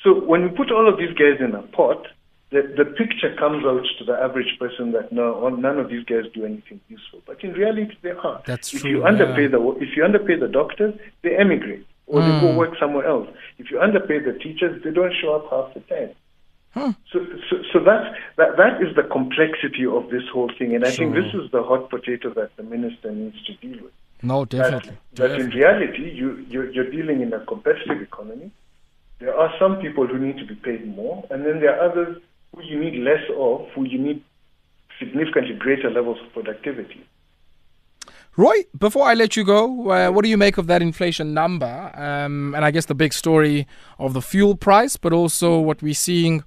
So 0.04 0.14
when 0.14 0.44
we 0.44 0.50
put 0.50 0.72
all 0.72 0.90
of 0.92 0.98
these 0.98 1.14
guys 1.14 1.40
in 1.40 1.56
a 1.56 1.62
pot, 1.62 2.06
the, 2.52 2.62
the 2.78 2.86
picture 2.86 3.36
comes 3.38 3.66
out 3.66 3.86
to 4.00 4.06
the 4.06 4.14
average 4.14 4.58
person 4.60 4.92
that 4.92 5.12
no, 5.12 5.50
none 5.50 5.78
of 5.80 5.90
these 5.90 6.04
guys 6.06 6.26
do 6.34 6.46
anything 6.46 6.82
useful. 6.90 7.22
But 7.26 7.44
in 7.44 7.54
reality, 7.54 7.96
they 8.02 8.12
are. 8.12 8.42
That's 8.46 8.74
if 8.74 8.82
true. 8.82 8.90
You 8.92 9.04
underpay 9.06 9.44
yeah. 9.44 9.60
the, 9.60 9.78
if 9.80 9.96
you 9.96 10.04
underpay 10.04 10.40
the 10.40 10.48
doctors, 10.48 10.94
they 11.24 11.36
emigrate 11.38 11.86
or 12.08 12.22
mm. 12.22 12.26
they 12.26 12.42
go 12.42 12.52
hmm. 12.52 12.58
work 12.58 12.74
somewhere 12.80 13.06
else. 13.06 13.28
If 13.58 13.72
you 13.72 13.80
underpay 13.80 14.20
the 14.20 14.34
teachers, 14.34 14.84
they 14.84 14.92
don't 14.92 15.14
show 15.22 15.34
up 15.36 15.50
half 15.50 15.74
the 15.74 15.80
time. 15.82 16.16
Huh. 16.76 16.92
So, 17.12 17.26
so, 17.50 17.56
so 17.72 17.80
that, 17.86 18.14
that, 18.36 18.58
that 18.58 18.84
is 18.84 18.94
the 18.98 19.04
complexity 19.04 19.86
of 19.86 20.10
this 20.10 20.24
whole 20.32 20.52
thing. 20.60 20.76
And 20.76 20.84
I 20.84 20.92
sure. 20.92 21.10
think 21.10 21.16
this 21.16 21.34
is 21.34 21.50
the 21.52 21.64
hot 21.64 21.90
potato 21.90 22.34
that 22.34 22.52
the 22.58 22.64
minister 22.64 23.12
needs 23.12 23.42
to 23.46 23.54
deal 23.56 23.82
with. 23.82 23.94
No, 24.22 24.44
definitely. 24.44 24.98
That, 25.14 25.30
that 25.30 25.40
in 25.40 25.52
reality, 25.52 26.12
you, 26.12 26.46
you're, 26.50 26.70
you're 26.72 26.92
dealing 26.92 27.22
in 27.22 27.32
a 27.32 27.40
competitive 27.46 28.02
economy. 28.02 28.52
There 29.20 29.34
are 29.34 29.54
some 29.58 29.78
people 29.78 30.06
who 30.06 30.20
need 30.20 30.38
to 30.40 30.46
be 30.46 30.56
paid 30.56 30.86
more, 30.94 31.26
and 31.32 31.46
then 31.46 31.62
there 31.62 31.80
are 31.80 31.90
others 31.90 32.22
who 32.54 32.62
you 32.64 32.78
need 32.78 33.02
less 33.02 33.24
of, 33.38 33.70
who 33.74 33.86
you 33.86 33.98
need 33.98 34.22
significantly 35.00 35.56
greater 35.56 35.90
levels 35.90 36.18
of 36.26 36.34
productivity. 36.34 37.06
Roy, 38.38 38.66
before 38.78 39.08
I 39.08 39.14
let 39.14 39.38
you 39.38 39.46
go, 39.46 39.90
uh, 39.90 40.12
what 40.12 40.24
do 40.24 40.30
you 40.30 40.36
make 40.36 40.58
of 40.58 40.68
that 40.68 40.82
inflation 40.82 41.34
number? 41.34 41.92
Um, 41.96 42.54
and 42.54 42.66
I 42.66 42.72
guess 42.72 42.88
the 42.88 42.96
big 42.96 43.14
story 43.14 43.66
of 43.98 44.14
the 44.14 44.22
fuel 44.22 44.58
price, 44.58 44.98
but 44.98 45.14
also 45.14 45.58
what 45.58 45.82
we're 45.82 45.94
seeing 45.94 46.44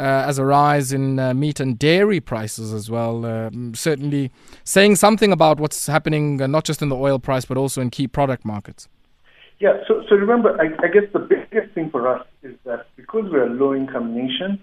as 0.00 0.38
a 0.38 0.44
rise 0.44 0.92
in 0.92 1.18
uh, 1.18 1.34
meat 1.34 1.60
and 1.60 1.78
dairy 1.78 2.20
prices 2.20 2.72
as 2.72 2.90
well. 2.90 3.24
Um, 3.24 3.74
certainly 3.74 4.30
saying 4.64 4.96
something 4.96 5.32
about 5.32 5.58
what's 5.58 5.86
happening 5.86 6.40
uh, 6.40 6.46
not 6.46 6.64
just 6.64 6.82
in 6.82 6.88
the 6.88 6.96
oil 6.96 7.18
price 7.18 7.44
but 7.44 7.56
also 7.56 7.80
in 7.80 7.90
key 7.90 8.06
product 8.06 8.44
markets. 8.44 8.88
Yeah, 9.58 9.78
so, 9.88 10.02
so 10.08 10.16
remember, 10.16 10.54
I, 10.60 10.66
I 10.84 10.88
guess 10.88 11.04
the 11.14 11.18
biggest 11.18 11.74
thing 11.74 11.88
for 11.90 12.06
us 12.06 12.26
is 12.42 12.54
that 12.66 12.88
because 12.96 13.24
we're 13.30 13.46
a 13.46 13.50
low 13.50 13.74
income 13.74 14.14
nation, 14.14 14.60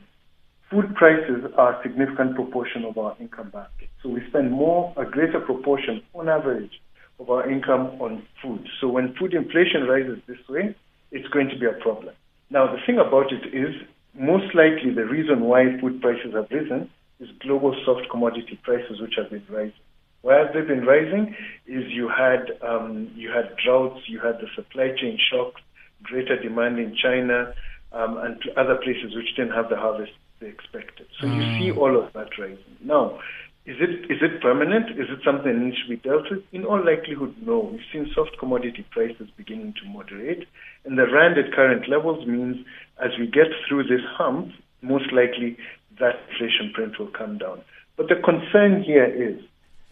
food 0.69 0.93
prices 0.95 1.45
are 1.57 1.79
a 1.79 1.83
significant 1.83 2.35
proportion 2.35 2.85
of 2.85 2.97
our 2.97 3.15
income 3.19 3.49
basket. 3.49 3.89
So 4.03 4.09
we 4.09 4.21
spend 4.29 4.51
more, 4.51 4.93
a 4.95 5.05
greater 5.05 5.39
proportion 5.39 6.03
on 6.13 6.29
average 6.29 6.79
of 7.19 7.29
our 7.29 7.49
income 7.49 7.87
on 7.99 8.23
food. 8.41 8.67
So 8.79 8.87
when 8.87 9.15
food 9.15 9.33
inflation 9.33 9.83
rises 9.87 10.19
this 10.27 10.37
way, 10.47 10.75
it's 11.11 11.27
going 11.29 11.49
to 11.49 11.57
be 11.57 11.65
a 11.65 11.73
problem. 11.73 12.13
Now, 12.49 12.67
the 12.67 12.79
thing 12.85 12.99
about 12.99 13.31
it 13.31 13.47
is 13.53 13.73
most 14.13 14.53
likely 14.55 14.93
the 14.93 15.05
reason 15.05 15.41
why 15.41 15.79
food 15.79 16.01
prices 16.01 16.33
have 16.33 16.47
risen 16.51 16.89
is 17.19 17.29
global 17.39 17.75
soft 17.85 18.09
commodity 18.09 18.59
prices, 18.63 19.01
which 19.01 19.15
have 19.17 19.29
been 19.29 19.43
rising. 19.49 19.73
Why 20.21 20.37
have 20.37 20.53
they 20.53 20.61
been 20.61 20.85
rising? 20.85 21.35
Is 21.67 21.83
you 21.91 22.07
had 22.07 22.51
um, 22.61 23.11
you 23.15 23.29
had 23.29 23.55
droughts, 23.63 24.01
you 24.07 24.19
had 24.19 24.39
the 24.39 24.47
supply 24.55 24.89
chain 24.95 25.17
shocks, 25.31 25.61
greater 26.01 26.41
demand 26.41 26.79
in 26.79 26.95
China, 26.95 27.53
um, 27.91 28.17
and 28.17 28.41
to 28.41 28.59
other 28.59 28.75
places 28.75 29.15
which 29.15 29.35
didn't 29.35 29.51
have 29.53 29.69
the 29.69 29.75
harvest 29.75 30.13
they 30.39 30.47
expected. 30.47 31.07
So 31.19 31.27
mm. 31.27 31.35
you 31.35 31.59
see 31.59 31.77
all 31.77 32.01
of 32.01 32.13
that 32.13 32.29
rising. 32.37 32.77
Now, 32.81 33.19
is 33.65 33.77
it 33.79 34.11
is 34.11 34.19
it 34.21 34.41
permanent? 34.41 34.91
Is 34.91 35.07
it 35.09 35.23
something 35.23 35.47
that 35.47 35.57
needs 35.57 35.81
to 35.83 35.89
be 35.89 35.95
dealt 35.95 36.29
with? 36.29 36.43
In 36.51 36.65
all 36.65 36.83
likelihood, 36.83 37.33
no. 37.41 37.59
We've 37.71 37.87
seen 37.93 38.11
soft 38.13 38.37
commodity 38.37 38.85
prices 38.91 39.29
beginning 39.37 39.75
to 39.81 39.89
moderate, 39.89 40.47
and 40.83 40.97
the 40.97 41.07
rand 41.07 41.37
at 41.37 41.53
current 41.53 41.87
levels 41.87 42.27
means 42.27 42.57
as 43.01 43.11
we 43.17 43.25
get 43.25 43.47
through 43.67 43.83
this 43.83 44.03
hump, 44.17 44.51
most 44.81 45.13
likely 45.13 45.57
that 45.99 46.19
inflation 46.29 46.73
print 46.73 46.99
will 46.99 47.07
come 47.07 47.37
down. 47.37 47.61
But 47.95 48.09
the 48.09 48.15
concern 48.15 48.83
here 48.83 49.07
is 49.07 49.39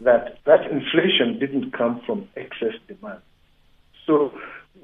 that 0.02 0.38
that 0.44 0.70
inflation 0.70 1.38
didn't 1.40 1.72
come 1.72 2.02
from 2.04 2.28
excess 2.36 2.76
demand. 2.88 3.22
So 4.06 4.32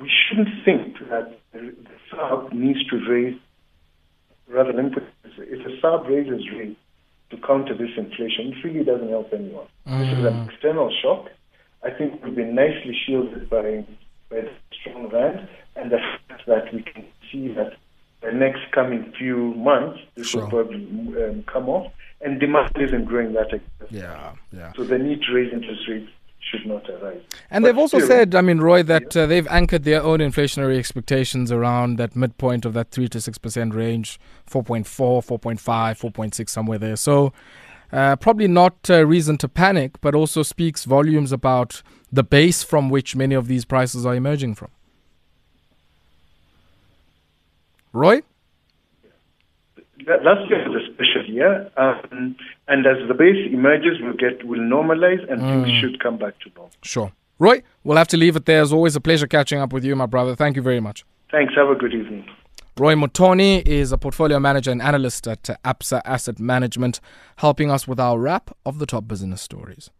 we 0.00 0.08
shouldn't 0.08 0.64
think 0.64 0.96
that 1.10 1.38
the 1.52 1.74
SARB 2.10 2.54
needs 2.54 2.86
to 2.86 2.96
raise, 3.06 3.38
rather 4.48 4.72
than 4.72 4.94
put 4.94 5.02
if 5.24 5.62
the 5.62 5.76
SARB 5.82 6.08
raises 6.08 6.48
rates 6.56 6.80
to 7.30 7.36
counter 7.46 7.76
this 7.76 7.90
inflation, 7.96 8.52
it 8.52 8.64
really 8.64 8.84
doesn't 8.84 9.08
help 9.08 9.32
anyone. 9.32 9.66
Mm. 9.86 9.98
This 10.00 10.18
is 10.18 10.24
an 10.24 10.34
mm. 10.34 10.50
external 10.50 10.90
shock. 11.02 11.28
I 11.82 11.90
think 11.90 12.22
we've 12.24 12.34
been 12.34 12.54
nicely 12.54 12.96
shielded 13.06 13.48
by, 13.48 13.84
by 14.30 14.40
the 14.42 14.50
strong 14.80 15.08
rand 15.10 15.48
and 15.76 15.90
the 15.92 15.98
fact 16.28 16.42
that 16.46 16.74
we 16.74 16.82
can 16.82 17.04
see 17.30 17.48
that 17.48 17.74
the 18.20 18.32
next 18.32 18.60
coming 18.72 19.12
few 19.16 19.54
months, 19.54 20.00
this 20.16 20.28
sure. 20.28 20.42
will 20.42 20.50
probably 20.50 20.86
um, 21.22 21.44
come 21.44 21.68
off, 21.68 21.92
and 22.20 22.40
demand 22.40 22.72
isn't 22.76 23.04
growing 23.04 23.32
that 23.34 23.52
aggressively. 23.52 24.00
Yeah, 24.00 24.32
yeah. 24.52 24.72
So 24.76 24.82
the 24.82 24.98
need 24.98 25.22
to 25.22 25.32
raise 25.32 25.52
interest 25.52 25.82
rates 25.88 26.10
should 26.50 26.66
not 26.66 26.88
arise. 26.88 27.20
And 27.50 27.62
but 27.62 27.68
they've 27.68 27.78
also 27.78 27.98
still, 27.98 28.08
said, 28.08 28.34
I 28.34 28.40
mean, 28.40 28.58
Roy, 28.58 28.82
that 28.82 29.14
yeah. 29.14 29.22
uh, 29.22 29.26
they've 29.26 29.46
anchored 29.48 29.84
their 29.84 30.02
own 30.02 30.20
inflationary 30.20 30.78
expectations 30.78 31.52
around 31.52 31.96
that 31.98 32.16
midpoint 32.16 32.64
of 32.64 32.74
that 32.74 32.90
3 32.90 33.08
to 33.08 33.18
6% 33.18 33.74
range 33.74 34.18
4.4, 34.50 34.84
4.5, 34.84 36.12
4.6, 36.12 36.48
somewhere 36.48 36.78
there. 36.78 36.96
So 36.96 37.32
uh, 37.92 38.16
probably 38.16 38.48
not 38.48 38.90
uh, 38.90 39.06
reason 39.06 39.38
to 39.38 39.48
panic, 39.48 40.00
but 40.00 40.14
also 40.14 40.42
speaks 40.42 40.84
volumes 40.84 41.32
about 41.32 41.82
the 42.12 42.22
base 42.22 42.62
from 42.62 42.90
which 42.90 43.16
many 43.16 43.34
of 43.34 43.48
these 43.48 43.64
prices 43.64 44.04
are 44.04 44.14
emerging 44.14 44.54
from. 44.54 44.70
Roy? 47.92 48.22
Last 50.06 50.48
year 50.48 50.66
a 50.66 50.70
special 50.98 51.24
year, 51.30 51.70
um, 51.76 52.36
and 52.66 52.86
as 52.86 52.96
the 53.06 53.14
base 53.14 53.52
emerges, 53.52 53.98
we'll 54.00 54.14
get 54.14 54.44
will 54.44 54.60
normalize, 54.60 55.20
and 55.30 55.40
mm. 55.40 55.64
things 55.64 55.80
should 55.80 56.02
come 56.02 56.18
back 56.18 56.38
to 56.40 56.50
normal. 56.54 56.72
Sure, 56.82 57.12
Roy. 57.38 57.62
We'll 57.84 57.96
have 57.96 58.08
to 58.08 58.16
leave 58.16 58.36
it 58.36 58.46
there. 58.46 58.60
As 58.60 58.72
always, 58.72 58.96
a 58.96 59.00
pleasure 59.00 59.26
catching 59.26 59.60
up 59.60 59.72
with 59.72 59.84
you, 59.84 59.94
my 59.96 60.06
brother. 60.06 60.34
Thank 60.34 60.56
you 60.56 60.62
very 60.62 60.80
much. 60.80 61.04
Thanks. 61.30 61.54
Have 61.56 61.68
a 61.68 61.74
good 61.74 61.94
evening. 61.94 62.26
Roy 62.76 62.94
Mutooni 62.94 63.66
is 63.66 63.90
a 63.90 63.98
portfolio 63.98 64.38
manager 64.38 64.70
and 64.70 64.80
analyst 64.80 65.26
at 65.26 65.42
Absa 65.64 66.00
Asset 66.04 66.38
Management, 66.38 67.00
helping 67.36 67.70
us 67.70 67.88
with 67.88 67.98
our 67.98 68.18
wrap 68.18 68.56
of 68.64 68.78
the 68.78 68.86
top 68.86 69.08
business 69.08 69.42
stories. 69.42 69.90